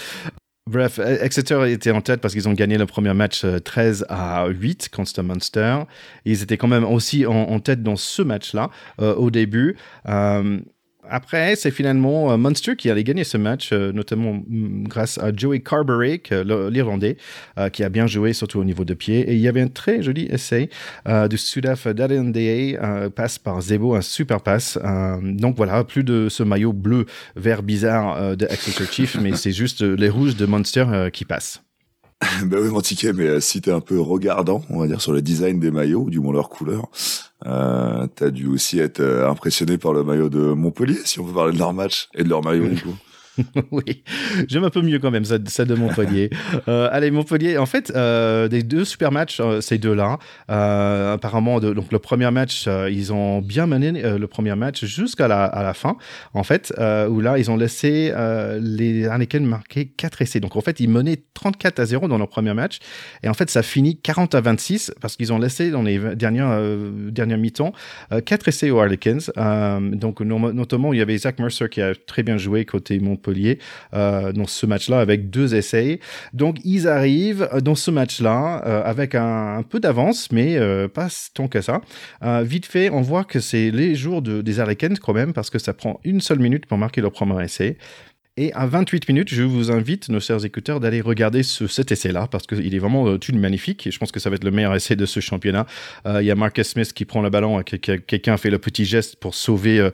Bref, 0.68 0.98
Exeter 0.98 1.70
était 1.70 1.92
en 1.92 2.00
tête 2.00 2.20
parce 2.20 2.35
qu'ils 2.35 2.48
ont 2.48 2.52
gagné 2.52 2.76
le 2.76 2.87
premier 2.87 3.14
match 3.14 3.44
13 3.64 4.02
euh, 4.02 4.12
à 4.12 4.48
8 4.48 4.88
contre 4.88 5.22
Munster. 5.22 5.78
Ils 6.24 6.42
étaient 6.42 6.56
quand 6.56 6.66
même 6.66 6.85
aussi 6.85 7.24
en, 7.24 7.61
tête 7.61 7.85
dans 7.85 7.94
ce 7.94 8.22
match-là 8.22 8.70
euh, 9.00 9.14
au 9.14 9.30
début. 9.30 9.76
Après, 11.10 11.56
c'est 11.56 11.70
finalement 11.70 12.32
euh, 12.32 12.36
Munster 12.36 12.76
qui 12.76 12.90
allait 12.90 13.04
gagner 13.04 13.24
ce 13.24 13.36
match, 13.36 13.70
euh, 13.72 13.92
notamment 13.92 14.34
mm, 14.46 14.84
grâce 14.88 15.18
à 15.18 15.34
Joey 15.34 15.60
Carberry, 15.60 16.22
l'Irlandais, 16.30 17.16
euh, 17.58 17.68
qui 17.68 17.84
a 17.84 17.88
bien 17.88 18.06
joué, 18.06 18.32
surtout 18.32 18.58
au 18.58 18.64
niveau 18.64 18.84
de 18.84 18.94
pied. 18.94 19.20
Et 19.30 19.34
il 19.34 19.40
y 19.40 19.48
avait 19.48 19.60
un 19.60 19.68
très 19.68 20.02
joli 20.02 20.26
essai 20.30 20.68
du 21.30 21.38
Sudaf 21.38 21.86
Dadendae, 21.86 23.10
passe 23.14 23.38
par 23.38 23.60
Zebo, 23.60 23.94
un 23.94 24.00
super 24.00 24.40
passe. 24.40 24.78
donc 25.22 25.56
voilà, 25.56 25.84
plus 25.84 26.04
de 26.04 26.28
ce 26.28 26.42
maillot 26.42 26.72
bleu 26.72 27.06
vert 27.36 27.62
bizarre 27.62 28.36
de 28.36 28.46
Exeter 28.46 28.86
Chief, 28.90 29.16
mais 29.20 29.34
c'est 29.34 29.52
juste 29.52 29.82
les 29.82 30.08
rouges 30.08 30.36
de 30.36 30.46
Munster 30.46 31.08
qui 31.12 31.24
passent. 31.24 31.65
ben 32.44 32.61
oui, 32.62 32.68
mon 32.70 32.81
ticket, 32.81 33.12
mais 33.12 33.40
si 33.40 33.61
t'es 33.61 33.70
un 33.70 33.81
peu 33.81 34.00
regardant, 34.00 34.62
on 34.70 34.81
va 34.81 34.87
dire, 34.87 35.00
sur 35.00 35.12
le 35.12 35.20
design 35.20 35.61
des 35.61 35.70
maillots, 35.70 36.02
ou 36.02 36.11
du 36.11 36.20
moins 36.20 36.33
leur 36.33 36.48
couleur, 36.48 36.88
euh, 37.44 38.07
t'as 38.14 38.31
dû 38.31 38.46
aussi 38.46 38.79
être 38.79 39.00
euh, 39.00 39.29
impressionné 39.29 39.76
par 39.76 39.92
le 39.92 40.02
maillot 40.02 40.31
de 40.31 40.52
Montpellier, 40.55 40.98
si 41.05 41.20
on 41.20 41.24
veut 41.24 41.35
parler 41.35 41.52
de 41.52 41.59
leur 41.59 41.74
match 41.74 42.09
et 42.14 42.24
de 42.24 42.29
leur 42.29 42.42
maillot 42.42 42.68
du 42.68 42.81
coup. 42.81 42.96
oui, 43.70 44.03
j'aime 44.49 44.64
un 44.64 44.70
peu 44.70 44.83
mieux 44.83 44.99
quand 44.99 45.11
même 45.11 45.25
ça, 45.25 45.38
de 45.38 45.75
Montpellier. 45.75 46.31
euh, 46.68 46.88
allez, 46.90 47.11
Montpellier, 47.11 47.59
en 47.59 47.66
fait, 47.66 47.92
euh, 47.94 48.49
des 48.49 48.62
deux 48.62 48.85
super 48.85 49.12
matchs, 49.12 49.40
euh, 49.40 49.61
ces 49.61 49.79
deux-là. 49.79 50.18
Euh, 50.51 51.14
apparemment, 51.14 51.61
de, 51.61 51.72
donc 51.72 51.92
le 51.92 51.99
premier 51.99 52.31
match, 52.31 52.64
euh, 52.66 52.90
ils 52.90 53.12
ont 53.12 53.40
bien 53.40 53.66
mené 53.66 53.92
le 53.96 54.27
premier 54.27 54.55
match 54.55 54.85
jusqu'à 54.85 55.29
la, 55.29 55.44
à 55.44 55.62
la 55.62 55.75
fin, 55.75 55.96
en 56.35 56.42
fait, 56.42 56.72
où 57.09 57.20
là, 57.20 57.38
ils 57.38 57.51
ont 57.51 57.57
laissé 57.57 58.12
les 58.61 59.05
Heineken 59.05 59.44
marquer 59.44 59.87
4 59.87 60.22
essais. 60.22 60.40
Donc 60.40 60.57
en 60.57 60.61
fait, 60.61 60.81
ils 60.81 60.88
menaient 60.88 61.18
34 61.35 61.79
à 61.79 61.87
0 61.87 62.09
dans 62.09 62.18
leur 62.18 62.29
premier 62.29 62.55
match. 62.55 62.79
Et 63.22 63.29
en 63.29 63.35
fait, 63.35 63.51
ça 63.51 63.62
finit 63.62 63.96
40 63.99 64.35
à 64.35 64.40
26 64.40 64.92
parce 65.01 65.16
qu'ils 65.16 65.33
ont 65.33 65.38
laissé 65.38 65.70
dans 65.70 65.83
les 65.83 65.99
dernières, 66.16 66.61
dernières 67.11 67.38
mi-temps 67.38 67.72
4 68.25 68.49
essais 68.49 68.70
aux 68.70 68.81
Harlequins. 68.81 69.18
donc 69.92 70.20
notamment, 70.20 70.92
il 70.92 70.99
y 70.99 71.03
avait 71.03 71.18
Zach 71.18 71.38
Mercer 71.38 71.68
qui 71.68 71.81
a 71.83 71.94
très 71.94 72.22
bien 72.22 72.37
joué 72.37 72.64
côté 72.64 72.99
Montpellier 72.99 73.25
euh, 73.94 74.32
dans 74.32 74.46
ce 74.46 74.66
match-là 74.66 75.00
avec 75.00 75.30
deux 75.30 75.54
essais. 75.54 76.00
Donc 76.32 76.58
ils 76.64 76.88
arrivent 76.88 77.48
dans 77.62 77.74
ce 77.74 77.90
match-là 77.90 78.62
euh, 78.66 78.82
avec 78.84 79.14
un, 79.14 79.62
peu 79.68 79.80
d'avance, 79.80 80.30
mais 80.32 80.56
euh, 80.56 80.88
pas 80.88 81.08
tant 81.34 81.48
que 81.48 81.60
ça. 81.60 81.80
vite 82.42 82.66
fait, 82.66 82.90
on 82.90 83.00
voit 83.00 83.24
que 83.24 83.40
c'est 83.40 83.70
les 83.70 83.94
jours 83.94 84.22
de, 84.22 84.42
des 84.42 84.58
Hurricanes 84.58 84.98
quand 84.98 85.14
même, 85.14 85.32
parce 85.32 85.50
que 85.50 85.58
ça 85.58 85.72
prend 85.72 86.00
une 86.04 86.20
seule 86.20 86.38
minute 86.38 86.66
pour 86.66 86.78
marquer 86.78 87.00
leur 87.00 87.12
premier 87.12 87.44
essai. 87.44 87.76
Et 88.38 88.53
à 88.53 88.66
28 88.66 89.09
minutes, 89.09 89.33
je 89.33 89.42
vous 89.42 89.70
invite, 89.70 90.11
nos 90.11 90.20
chers 90.20 90.44
écouteurs, 90.44 90.79
d'aller 90.79 91.01
regarder 91.01 91.42
ce, 91.42 91.66
cet 91.66 91.90
essai-là, 91.90 92.29
parce 92.31 92.46
qu'il 92.46 92.75
est 92.75 92.79
vraiment 92.79 93.09
euh, 93.09 93.16
tout 93.16 93.35
magnifique, 93.35 93.87
et 93.87 93.90
je 93.90 93.99
pense 93.99 94.12
que 94.12 94.20
ça 94.20 94.29
va 94.29 94.37
être 94.37 94.44
le 94.44 94.51
meilleur 94.51 94.75
essai 94.75 94.94
de 94.94 95.07
ce 95.07 95.20
championnat. 95.20 95.64
Euh, 96.05 96.20
il 96.20 96.27
y 96.27 96.31
a 96.31 96.35
Marcus 96.35 96.68
Smith 96.68 96.92
qui 96.92 97.07
prend 97.07 97.22
le 97.22 97.31
ballon, 97.31 97.62
quelqu'un 97.62 98.37
fait 98.37 98.51
le 98.51 98.59
petit 98.59 98.85
geste 98.85 99.16
pour 99.16 99.35
sauver, 99.35 99.79
euh, 99.79 99.90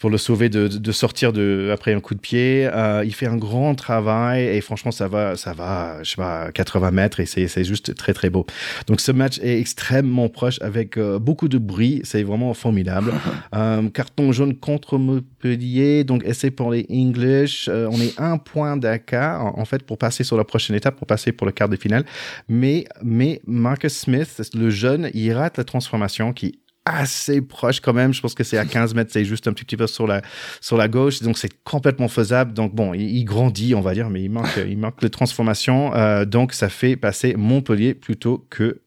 pour 0.00 0.10
le 0.10 0.18
sauver 0.18 0.48
de, 0.48 0.66
de, 0.66 0.90
sortir 0.92 1.32
de, 1.32 1.70
après 1.72 1.94
un 1.94 2.00
coup 2.00 2.16
de 2.16 2.18
pied. 2.18 2.66
Euh, 2.66 3.04
il 3.04 3.14
fait 3.14 3.28
un 3.28 3.36
grand 3.36 3.76
travail, 3.76 4.42
et 4.42 4.60
franchement, 4.60 4.90
ça 4.90 5.06
va, 5.06 5.36
ça 5.36 5.52
va, 5.52 6.02
je 6.02 6.10
sais 6.10 6.16
pas, 6.16 6.50
80 6.50 6.90
mètres, 6.90 7.20
et 7.20 7.26
c'est 7.26 7.62
juste 7.62 7.94
très 7.94 8.12
très 8.12 8.28
beau. 8.28 8.44
Donc 8.88 9.00
ce 9.00 9.12
match 9.12 9.38
est 9.38 9.60
extrêmement 9.60 10.28
proche, 10.28 10.60
avec 10.62 10.98
beaucoup 10.98 11.46
de 11.46 11.58
bruit, 11.58 12.00
c'est 12.02 12.24
vraiment 12.24 12.54
formidable. 12.54 13.12
carton 13.94 14.32
jaune 14.32 14.56
contre 14.56 14.98
Montpellier, 14.98 16.02
donc 16.02 16.24
essai 16.24 16.50
pour 16.50 16.72
les 16.72 16.86
English. 16.90 17.70
On 17.90 18.00
est 18.00 18.18
un 18.20 18.38
point 18.38 18.76
d'écart 18.76 19.58
en 19.58 19.64
fait 19.64 19.82
pour 19.82 19.98
passer 19.98 20.24
sur 20.24 20.36
la 20.36 20.44
prochaine 20.44 20.76
étape, 20.76 20.96
pour 20.96 21.06
passer 21.06 21.32
pour 21.32 21.46
le 21.46 21.52
quart 21.52 21.68
de 21.68 21.76
finale. 21.76 22.04
Mais 22.48 22.84
mais 23.02 23.40
Marcus 23.46 23.94
Smith, 23.94 24.42
le 24.54 24.70
jeune, 24.70 25.10
il 25.14 25.32
rate 25.32 25.58
la 25.58 25.64
transformation 25.64 26.32
qui 26.32 26.60
assez 26.84 27.40
proche 27.40 27.80
quand 27.80 27.92
même. 27.92 28.12
Je 28.12 28.20
pense 28.20 28.34
que 28.34 28.44
c'est 28.44 28.58
à 28.58 28.64
15 28.64 28.94
mètres, 28.94 29.10
c'est 29.12 29.24
juste 29.24 29.48
un 29.48 29.52
petit 29.52 29.76
peu 29.76 29.86
sur 29.86 30.06
la, 30.06 30.22
sur 30.60 30.76
la 30.76 30.88
gauche. 30.88 31.20
Donc, 31.22 31.38
c'est 31.38 31.62
complètement 31.64 32.08
faisable. 32.08 32.52
Donc, 32.52 32.74
bon, 32.74 32.94
il, 32.94 33.24
grandit, 33.24 33.74
on 33.74 33.80
va 33.80 33.94
dire, 33.94 34.10
mais 34.10 34.22
il 34.22 34.30
manque, 34.30 34.56
il 34.56 34.78
manque 34.78 35.00
de 35.00 35.08
transformation. 35.08 35.94
Euh, 35.94 36.24
donc, 36.24 36.52
ça 36.52 36.68
fait 36.68 36.96
passer 36.96 37.34
Montpellier 37.36 37.94
plutôt 37.94 38.46
que 38.50 38.82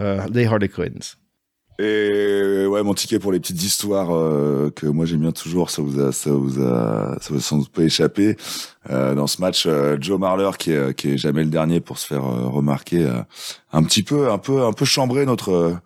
euh, 0.00 0.26
les 0.32 0.46
Harlequins. 0.46 1.16
Et 1.78 2.64
ouais, 2.66 2.82
mon 2.82 2.94
ticket 2.94 3.18
pour 3.18 3.32
les 3.32 3.40
petites 3.40 3.62
histoires 3.62 4.14
euh, 4.14 4.70
que 4.70 4.86
moi 4.86 5.04
j'aime 5.04 5.20
bien 5.20 5.32
toujours, 5.32 5.68
ça 5.68 5.82
vous 5.82 6.00
a, 6.00 6.10
ça 6.10 6.30
vous 6.30 6.62
a, 6.62 7.18
ça 7.20 7.28
vous 7.30 7.36
a 7.36 7.42
sans 7.42 7.58
doute 7.58 7.68
pas 7.68 7.82
échappé. 7.82 8.36
Euh, 8.88 9.14
dans 9.14 9.26
ce 9.26 9.42
match, 9.42 9.64
euh, 9.66 9.98
Joe 10.00 10.18
Marler 10.18 10.50
qui 10.58 10.72
est, 10.72 10.94
qui 10.94 11.12
est 11.12 11.18
jamais 11.18 11.44
le 11.44 11.50
dernier 11.50 11.80
pour 11.80 11.98
se 11.98 12.06
faire 12.06 12.24
euh, 12.24 12.48
remarquer, 12.48 13.06
un 13.72 13.82
petit 13.82 14.02
peu, 14.02 14.30
un 14.30 14.38
peu, 14.38 14.62
un 14.64 14.72
peu 14.72 14.86
chambré 14.86 15.26
notre, 15.26 15.76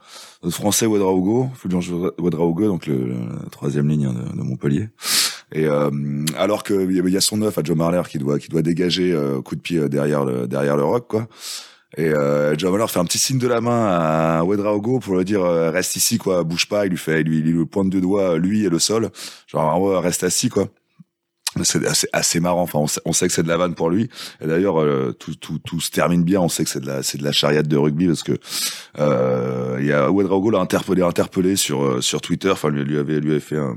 notre 0.44 0.54
français 0.54 0.86
Ouedraogo, 0.86 1.48
Fulgence 1.54 1.88
Ouedraogo, 2.18 2.66
donc 2.68 2.86
le, 2.86 3.08
la 3.08 3.50
troisième 3.50 3.88
ligne 3.88 4.12
de, 4.12 4.36
de 4.36 4.42
Montpellier. 4.42 4.90
Et 5.52 5.66
alors 6.36 6.62
que 6.62 6.88
il 6.88 7.12
y 7.12 7.16
a 7.16 7.20
son 7.20 7.38
neuf 7.38 7.58
à 7.58 7.64
Joe 7.64 7.76
Marler 7.76 8.02
qui 8.08 8.18
doit, 8.18 8.38
qui 8.38 8.48
doit 8.48 8.62
dégager 8.62 9.12
coup 9.44 9.56
de 9.56 9.60
pied 9.60 9.88
derrière 9.88 10.24
le, 10.24 10.46
derrière 10.46 10.76
le 10.76 10.84
rock 10.84 11.08
quoi. 11.08 11.26
Et 11.96 12.08
euh, 12.08 12.54
John 12.56 12.72
Muller 12.72 12.86
fait 12.88 13.00
un 13.00 13.04
petit 13.04 13.18
signe 13.18 13.38
de 13.38 13.48
la 13.48 13.60
main 13.60 13.88
à 13.88 14.44
Wedraogo 14.44 15.00
pour 15.00 15.16
lui 15.16 15.24
dire 15.24 15.42
euh, 15.42 15.70
reste 15.70 15.96
ici 15.96 16.18
quoi, 16.18 16.44
bouge 16.44 16.66
pas. 16.66 16.86
Il 16.86 16.90
lui 16.90 16.98
fait, 16.98 17.22
lui, 17.22 17.38
il 17.38 17.44
lui 17.44 17.66
pointe 17.66 17.90
deux 17.90 18.00
doigts 18.00 18.38
lui 18.38 18.64
et 18.64 18.68
le 18.68 18.78
sol, 18.78 19.10
genre 19.48 19.80
ouais, 19.80 19.98
reste 19.98 20.22
assis 20.24 20.48
quoi. 20.48 20.68
C'est 21.64 21.84
assez, 21.84 22.06
assez, 22.12 22.38
marrant. 22.38 22.62
Enfin, 22.62 22.78
on 23.04 23.12
sait, 23.12 23.26
que 23.26 23.32
c'est 23.32 23.42
de 23.42 23.48
la 23.48 23.56
vanne 23.56 23.74
pour 23.74 23.90
lui. 23.90 24.08
Et 24.40 24.46
d'ailleurs, 24.46 24.80
euh, 24.80 25.12
tout, 25.18 25.34
tout, 25.34 25.58
tout, 25.58 25.80
se 25.80 25.90
termine 25.90 26.22
bien. 26.22 26.40
On 26.40 26.48
sait 26.48 26.62
que 26.62 26.70
c'est 26.70 26.80
de 26.80 26.86
la, 26.86 27.02
c'est 27.02 27.18
de 27.18 27.24
la 27.24 27.32
chariade 27.32 27.66
de 27.66 27.76
rugby 27.76 28.06
parce 28.06 28.22
que 28.22 28.38
euh, 29.00 29.76
il 29.80 29.86
y 29.86 29.92
a 29.92 30.10
Wedraogo 30.12 30.50
l'a 30.50 30.60
interpellé, 30.60 31.02
interpellé 31.02 31.56
sur 31.56 31.82
euh, 31.82 32.00
sur 32.00 32.20
Twitter. 32.20 32.50
Enfin, 32.50 32.70
lui, 32.70 32.84
lui 32.84 32.98
avait 32.98 33.18
lui 33.18 33.32
avait 33.32 33.40
fait 33.40 33.58
un, 33.58 33.74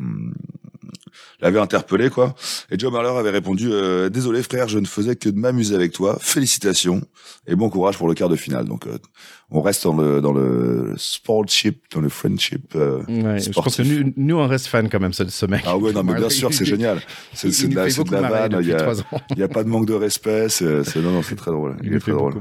l'avait 1.44 1.60
interpellé 1.60 2.10
quoi. 2.10 2.36
Et 2.72 2.80
Joe 2.80 2.92
Marler 2.92 3.10
avait 3.10 3.30
répondu 3.30 3.70
euh, 3.72 4.10
désolé 4.10 4.42
frère, 4.42 4.68
je 4.68 4.80
ne 4.80 4.86
faisais 4.86 5.16
que 5.16 5.30
de 5.30 5.38
m'amuser 5.38 5.76
avec 5.76 5.92
toi. 5.92 6.18
Félicitations 6.20 7.02
et 7.48 7.56
bon 7.56 7.70
courage 7.70 7.98
pour 7.98 8.08
le 8.08 8.14
quart 8.14 8.30
de 8.30 8.36
finale. 8.36 8.66
Donc 8.66 8.88
euh, 8.88 8.98
on 9.52 9.62
reste 9.62 9.84
dans 9.84 9.96
le 9.96 10.22
dans 10.22 10.34
le 10.34 10.94
sportship, 10.98 11.84
dans 11.94 12.02
le 12.02 12.10
friendship. 12.10 12.74
Euh, 12.76 13.04
ouais, 13.08 13.40
je 13.40 13.52
pense 13.52 13.78
que 13.78 13.84
nous, 13.84 14.14
nous, 14.18 14.36
on 14.38 14.48
reste 14.48 14.68
fan 14.68 14.90
quand 14.90 15.00
même 15.00 15.12
de 15.12 15.30
ce 15.30 15.46
mec. 15.46 15.64
Ah 15.66 15.78
ouais 15.78 15.94
non 15.94 16.04
mais 16.04 16.16
bien 16.16 16.30
sûr 16.30 16.54
c'est 16.54 16.66
génial. 16.74 17.02
C'est 17.34 17.50
de 17.68 17.76
la, 17.76 17.88
de 17.88 18.12
la 18.12 18.30
vanne. 18.30 18.58
Il 18.62 18.68
y, 18.68 18.74
a, 18.74 18.94
il 19.32 19.40
y 19.40 19.44
a 19.44 19.48
pas 19.48 19.64
de 19.64 19.70
manque 19.70 19.86
de 19.86 19.94
respect. 19.94 20.50
C'est 20.50 20.96
non 20.98 21.12
non 21.12 21.22
c'est 21.22 21.36
très 21.36 21.52
drôle. 21.52 21.78
Il, 21.84 21.90
il 21.90 21.96
est 21.96 22.00
très 22.00 22.12
drôle. 22.14 22.34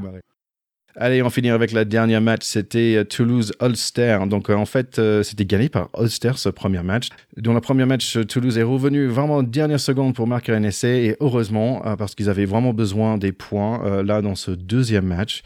Allez, 0.94 1.22
on 1.22 1.31
finit 1.31 1.48
avec 1.48 1.72
la 1.72 1.87
dernière 1.87 2.20
match. 2.20 2.42
C'était 2.42 2.96
euh, 2.96 3.05
Toulouse-Ulster. 3.05 4.18
Donc, 4.26 4.50
euh, 4.50 4.55
en 4.55 4.66
fait, 4.66 4.98
euh, 4.98 5.22
c'était 5.22 5.46
gagné 5.46 5.70
par 5.70 5.88
Ulster 5.98 6.33
ce 6.37 6.50
premier 6.50 6.83
match. 6.83 7.09
Dans 7.38 7.55
le 7.55 7.62
premier 7.62 7.87
match, 7.87 8.18
Toulouse 8.28 8.59
est 8.59 8.62
revenu 8.62 9.07
vraiment 9.07 9.37
en 9.37 9.42
dernière 9.42 9.81
seconde 9.81 10.14
pour 10.14 10.26
marquer 10.26 10.52
un 10.52 10.62
essai. 10.62 11.05
Et 11.05 11.16
heureusement, 11.20 11.83
parce 11.96 12.14
qu'ils 12.14 12.28
avaient 12.28 12.44
vraiment 12.44 12.74
besoin 12.74 13.16
des 13.16 13.33
points 13.33 14.02
là 14.02 14.20
dans 14.20 14.35
ce 14.35 14.50
deuxième 14.50 15.07
match. 15.07 15.42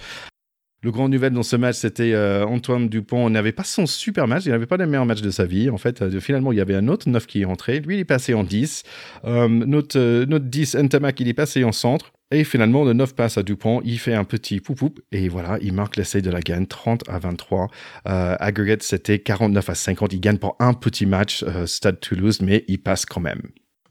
Le 0.82 0.90
grand 0.90 1.09
nouvelle 1.09 1.32
dans 1.32 1.42
ce 1.42 1.56
match, 1.56 1.76
c'était 1.76 2.14
Antoine 2.44 2.88
Dupont 2.88 3.30
n'avait 3.30 3.52
pas 3.52 3.64
son 3.64 3.87
super 3.87 4.28
match, 4.28 4.44
il 4.46 4.50
n'avait 4.50 4.66
pas 4.66 4.76
le 4.76 4.87
meilleur 4.87 5.06
match 5.06 5.22
de 5.22 5.30
sa 5.30 5.44
vie. 5.44 5.70
En 5.70 5.78
fait, 5.78 6.18
finalement, 6.20 6.52
il 6.52 6.59
y 6.59 6.61
avait 6.61 6.74
un 6.74 6.88
autre 6.88 7.09
9 7.09 7.26
qui 7.26 7.42
est 7.42 7.44
entré. 7.44 7.80
Lui, 7.80 7.96
il 7.96 8.00
est 8.00 8.04
passé 8.04 8.35
en 8.35 8.44
10. 8.44 8.82
notre, 9.24 10.24
notre 10.24 10.44
10, 10.44 10.76
Ntamak, 10.76 11.20
il 11.20 11.28
est 11.28 11.35
passé 11.35 11.64
en 11.64 11.72
centre. 11.72 12.12
Et 12.32 12.42
finalement, 12.42 12.84
le 12.84 12.92
9 12.92 13.14
passe 13.14 13.38
à 13.38 13.44
Dupont, 13.44 13.80
il 13.84 14.00
fait 14.00 14.14
un 14.14 14.24
petit 14.24 14.60
poup 14.60 14.98
et 15.12 15.28
voilà, 15.28 15.58
il 15.62 15.72
marque 15.72 15.96
l'essai 15.96 16.22
de 16.22 16.30
la 16.30 16.40
gagne 16.40 16.66
30 16.66 17.08
à 17.08 17.20
23. 17.20 17.68
Euh, 18.08 18.36
aggregate, 18.40 18.82
c'était 18.82 19.20
49 19.20 19.70
à 19.70 19.74
50. 19.76 20.12
Il 20.12 20.20
gagne 20.20 20.38
pour 20.38 20.56
un 20.58 20.74
petit 20.74 21.06
match, 21.06 21.44
euh, 21.44 21.66
Stade 21.66 22.00
Toulouse, 22.00 22.40
mais 22.42 22.64
il 22.66 22.82
passe 22.82 23.06
quand 23.06 23.20
même. 23.20 23.42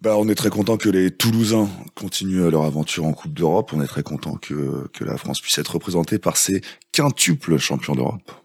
Bah, 0.02 0.18
on 0.18 0.28
est 0.28 0.36
très 0.36 0.50
content 0.50 0.76
que 0.76 0.90
les 0.90 1.12
Toulousains 1.12 1.70
continuent 1.96 2.50
leur 2.50 2.64
aventure 2.64 3.06
en 3.06 3.14
Coupe 3.14 3.34
d'Europe. 3.34 3.72
On 3.74 3.82
est 3.82 3.88
très 3.88 4.04
content 4.04 4.36
que, 4.36 4.88
que 4.92 5.06
la 5.06 5.18
France 5.18 5.40
puisse 5.40 5.58
être 5.58 5.76
représentée 5.76 6.20
par 6.20 6.36
ces 6.36 6.62
quintuples 6.92 7.58
champions 7.58 7.96
d'Europe. 7.96 8.45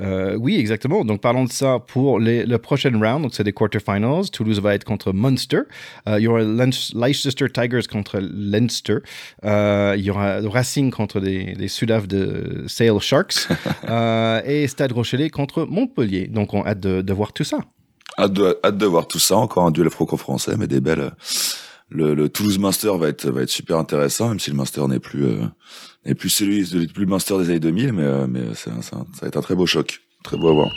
Euh, 0.00 0.36
oui, 0.36 0.56
exactement. 0.56 1.04
Donc, 1.04 1.20
parlons 1.20 1.44
de 1.44 1.52
ça 1.52 1.78
pour 1.78 2.18
les, 2.18 2.44
le 2.44 2.58
prochain 2.58 2.90
round. 2.90 3.22
Donc, 3.22 3.34
c'est 3.34 3.44
des 3.44 3.52
quarterfinals. 3.52 4.30
Toulouse 4.30 4.60
va 4.60 4.74
être 4.74 4.84
contre 4.84 5.12
Munster. 5.12 5.60
Euh, 6.08 6.18
il 6.18 6.24
y 6.24 6.28
aura 6.28 6.42
Leicester 6.42 7.46
Tigers 7.48 7.86
contre 7.90 8.18
Leinster. 8.20 8.98
Euh, 9.44 9.94
il 9.96 10.04
y 10.04 10.10
aura 10.10 10.40
Racing 10.40 10.90
contre 10.90 11.20
les, 11.20 11.54
les 11.54 11.68
Sudaf 11.68 12.08
de 12.08 12.64
Sale 12.66 13.00
Sharks. 13.00 13.48
et 14.46 14.66
Stade 14.66 14.92
Rochelet 14.92 15.30
contre 15.30 15.64
Montpellier. 15.64 16.26
Donc, 16.26 16.54
on 16.54 16.64
hâte 16.64 16.80
de, 16.80 17.02
de 17.02 17.12
voir 17.12 17.32
tout 17.32 17.44
ça. 17.44 17.58
Hâte 18.18 18.32
de, 18.32 18.58
hâte 18.64 18.78
de 18.78 18.86
voir 18.86 19.06
tout 19.06 19.18
ça. 19.18 19.36
Encore 19.36 19.66
un 19.66 19.70
duel 19.70 19.90
franco-français, 19.90 20.54
mais 20.58 20.66
des 20.66 20.80
belles. 20.80 21.12
Le, 21.90 22.14
le 22.14 22.28
Toulouse 22.28 22.58
Munster 22.58 22.92
va 22.98 23.08
être, 23.08 23.28
va 23.28 23.42
être 23.42 23.50
super 23.50 23.78
intéressant, 23.78 24.28
même 24.28 24.40
si 24.40 24.50
le 24.50 24.56
Munster 24.56 24.86
n'est 24.88 25.00
plus 25.00 25.26
et 26.06 26.14
plus 26.14 26.28
celui, 26.28 26.86
plus 26.88 27.06
Monster 27.06 27.38
des 27.38 27.50
années 27.50 27.60
2000, 27.60 27.92
mais, 27.92 28.02
euh, 28.02 28.26
mais 28.28 28.54
ça, 28.54 28.70
ça 28.82 29.04
va 29.22 29.28
être 29.28 29.36
un 29.36 29.42
très 29.42 29.54
beau 29.54 29.66
choc, 29.66 30.02
très 30.22 30.36
beau 30.36 30.48
à 30.48 30.52
voir. 30.52 30.68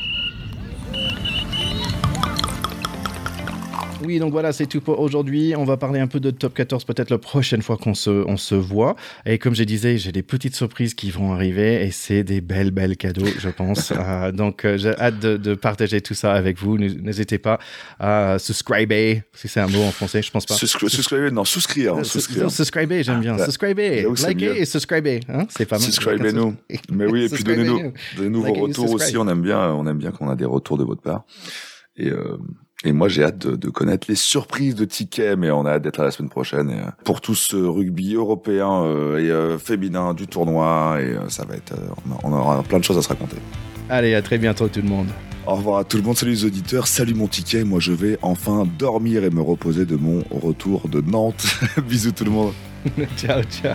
Oui, 4.08 4.20
donc 4.20 4.32
voilà, 4.32 4.54
c'est 4.54 4.68
tout 4.68 4.80
pour 4.80 5.02
aujourd'hui. 5.02 5.54
On 5.58 5.66
va 5.66 5.76
parler 5.76 6.00
un 6.00 6.08
peu 6.08 6.22
de 6.22 6.32
top 6.32 6.54
14 6.54 6.86
peut-être 6.86 7.10
la 7.10 7.18
prochaine 7.18 7.62
fois 7.62 7.76
qu'on 7.76 7.94
se, 7.94 8.10
on 8.10 8.38
se 8.38 8.56
voit. 8.56 8.96
Et 9.26 9.38
comme 9.38 9.54
je 9.54 9.66
disais, 9.66 9.98
j'ai 9.98 10.14
des 10.14 10.24
petites 10.24 10.56
surprises 10.56 10.94
qui 10.94 11.12
vont 11.12 11.34
arriver 11.34 11.86
et 11.86 11.92
c'est 11.92 12.24
des 12.24 12.40
belles, 12.40 12.72
belles 12.72 12.96
cadeaux, 12.96 13.28
je 13.38 13.50
pense. 13.50 13.92
euh, 14.00 14.32
donc 14.32 14.64
euh, 14.64 14.78
j'ai 14.78 14.98
hâte 14.98 15.20
de, 15.20 15.36
de, 15.36 15.56
partager 15.56 16.00
tout 16.00 16.14
ça 16.14 16.32
avec 16.32 16.58
vous. 16.58 16.78
N'hésitez 16.78 17.38
pas 17.38 17.60
à 18.00 18.40
subscriber, 18.40 19.24
si 19.34 19.50
c'est 19.50 19.60
un 19.60 19.68
mot 19.68 19.84
en 19.84 19.92
français, 19.92 20.22
je 20.22 20.32
pense 20.32 20.46
pas. 20.46 20.54
Subscriber, 20.54 21.30
non, 21.32 21.44
souscrire. 21.44 21.98
Hein, 21.98 22.06
souscrire. 22.06 22.50
Subscriber, 22.50 23.04
j'aime 23.04 23.20
bien. 23.20 23.36
Ah, 23.38 23.44
subscriber, 23.44 24.08
liker 24.24 24.58
et 24.58 24.64
subscriber. 24.64 25.20
Hein 25.28 25.48
c'est 25.50 25.66
pas 25.66 25.80
mal. 25.80 25.84
Subscribez-nous. 25.84 26.56
Mais 26.94 27.08
oui, 27.08 27.26
et 27.26 27.30
puis 27.30 27.44
donnez-nous, 27.44 27.92
donnez-nous 28.16 28.42
vos 28.42 28.54
retours 28.54 28.90
aussi. 28.90 29.18
On 29.18 29.28
aime 29.28 29.42
bien, 29.42 29.74
on 29.74 29.86
aime 29.86 29.98
bien 29.98 30.12
qu'on 30.12 30.30
a 30.30 30.38
des 30.38 30.46
retours 30.46 30.78
de 30.78 30.86
votre 30.86 31.02
part. 31.02 31.26
Et 31.98 32.10
euh, 32.10 32.38
et 32.84 32.92
moi, 32.92 33.10
j'ai 33.10 33.24
hâte 33.24 33.40
de, 33.40 33.56
de, 33.56 33.70
connaître 33.70 34.06
les 34.08 34.16
surprises 34.16 34.76
de 34.76 34.86
tickets, 34.86 35.38
mais 35.38 35.50
on 35.50 35.66
a 35.66 35.72
hâte 35.72 35.82
d'être 35.82 36.00
à 36.00 36.04
la 36.04 36.12
semaine 36.12 36.30
prochaine. 36.30 36.70
Et, 36.70 36.80
euh, 36.80 36.92
pour 37.04 37.22
tout 37.22 37.34
ce 37.34 37.56
rugby 37.56 38.14
européen 38.14 38.84
euh, 38.84 39.18
et 39.18 39.32
euh, 39.32 39.58
féminin 39.58 40.14
du 40.14 40.28
tournoi, 40.28 40.98
et 41.02 41.18
ça 41.30 41.44
va 41.46 41.56
être, 41.56 41.74
on 42.24 42.32
aura 42.32 42.62
plein 42.62 42.78
de 42.78 42.84
choses 42.84 42.98
à 42.98 43.02
se 43.02 43.10
raconter. 43.10 43.38
Allez, 43.90 44.14
à 44.14 44.22
très 44.22 44.38
bientôt 44.38 44.68
tout 44.68 44.82
le 44.82 44.90
monde. 44.90 45.08
Au 45.48 45.56
revoir 45.56 45.80
à 45.80 45.84
tout 45.86 45.98
le 45.98 46.04
monde, 46.04 46.18
salut 46.18 46.34
les 46.34 46.46
auditeurs, 46.46 46.88
salut 46.88 47.16
mon 47.16 47.28
ticket. 47.28 47.64
Moi, 47.64 47.80
je 47.80 47.94
vais 47.94 48.20
enfin 48.22 48.68
dormir 48.78 49.24
et 49.24 49.30
me 49.30 49.42
reposer 49.42 49.86
de 49.86 49.96
mon 49.96 50.24
retour 50.30 50.88
de 50.88 51.02
Nantes. 51.02 51.46
Bisous 51.88 52.12
tout 52.12 52.26
le 52.26 52.32
monde. 52.32 52.54
ciao, 53.18 53.42
ciao. 53.44 53.74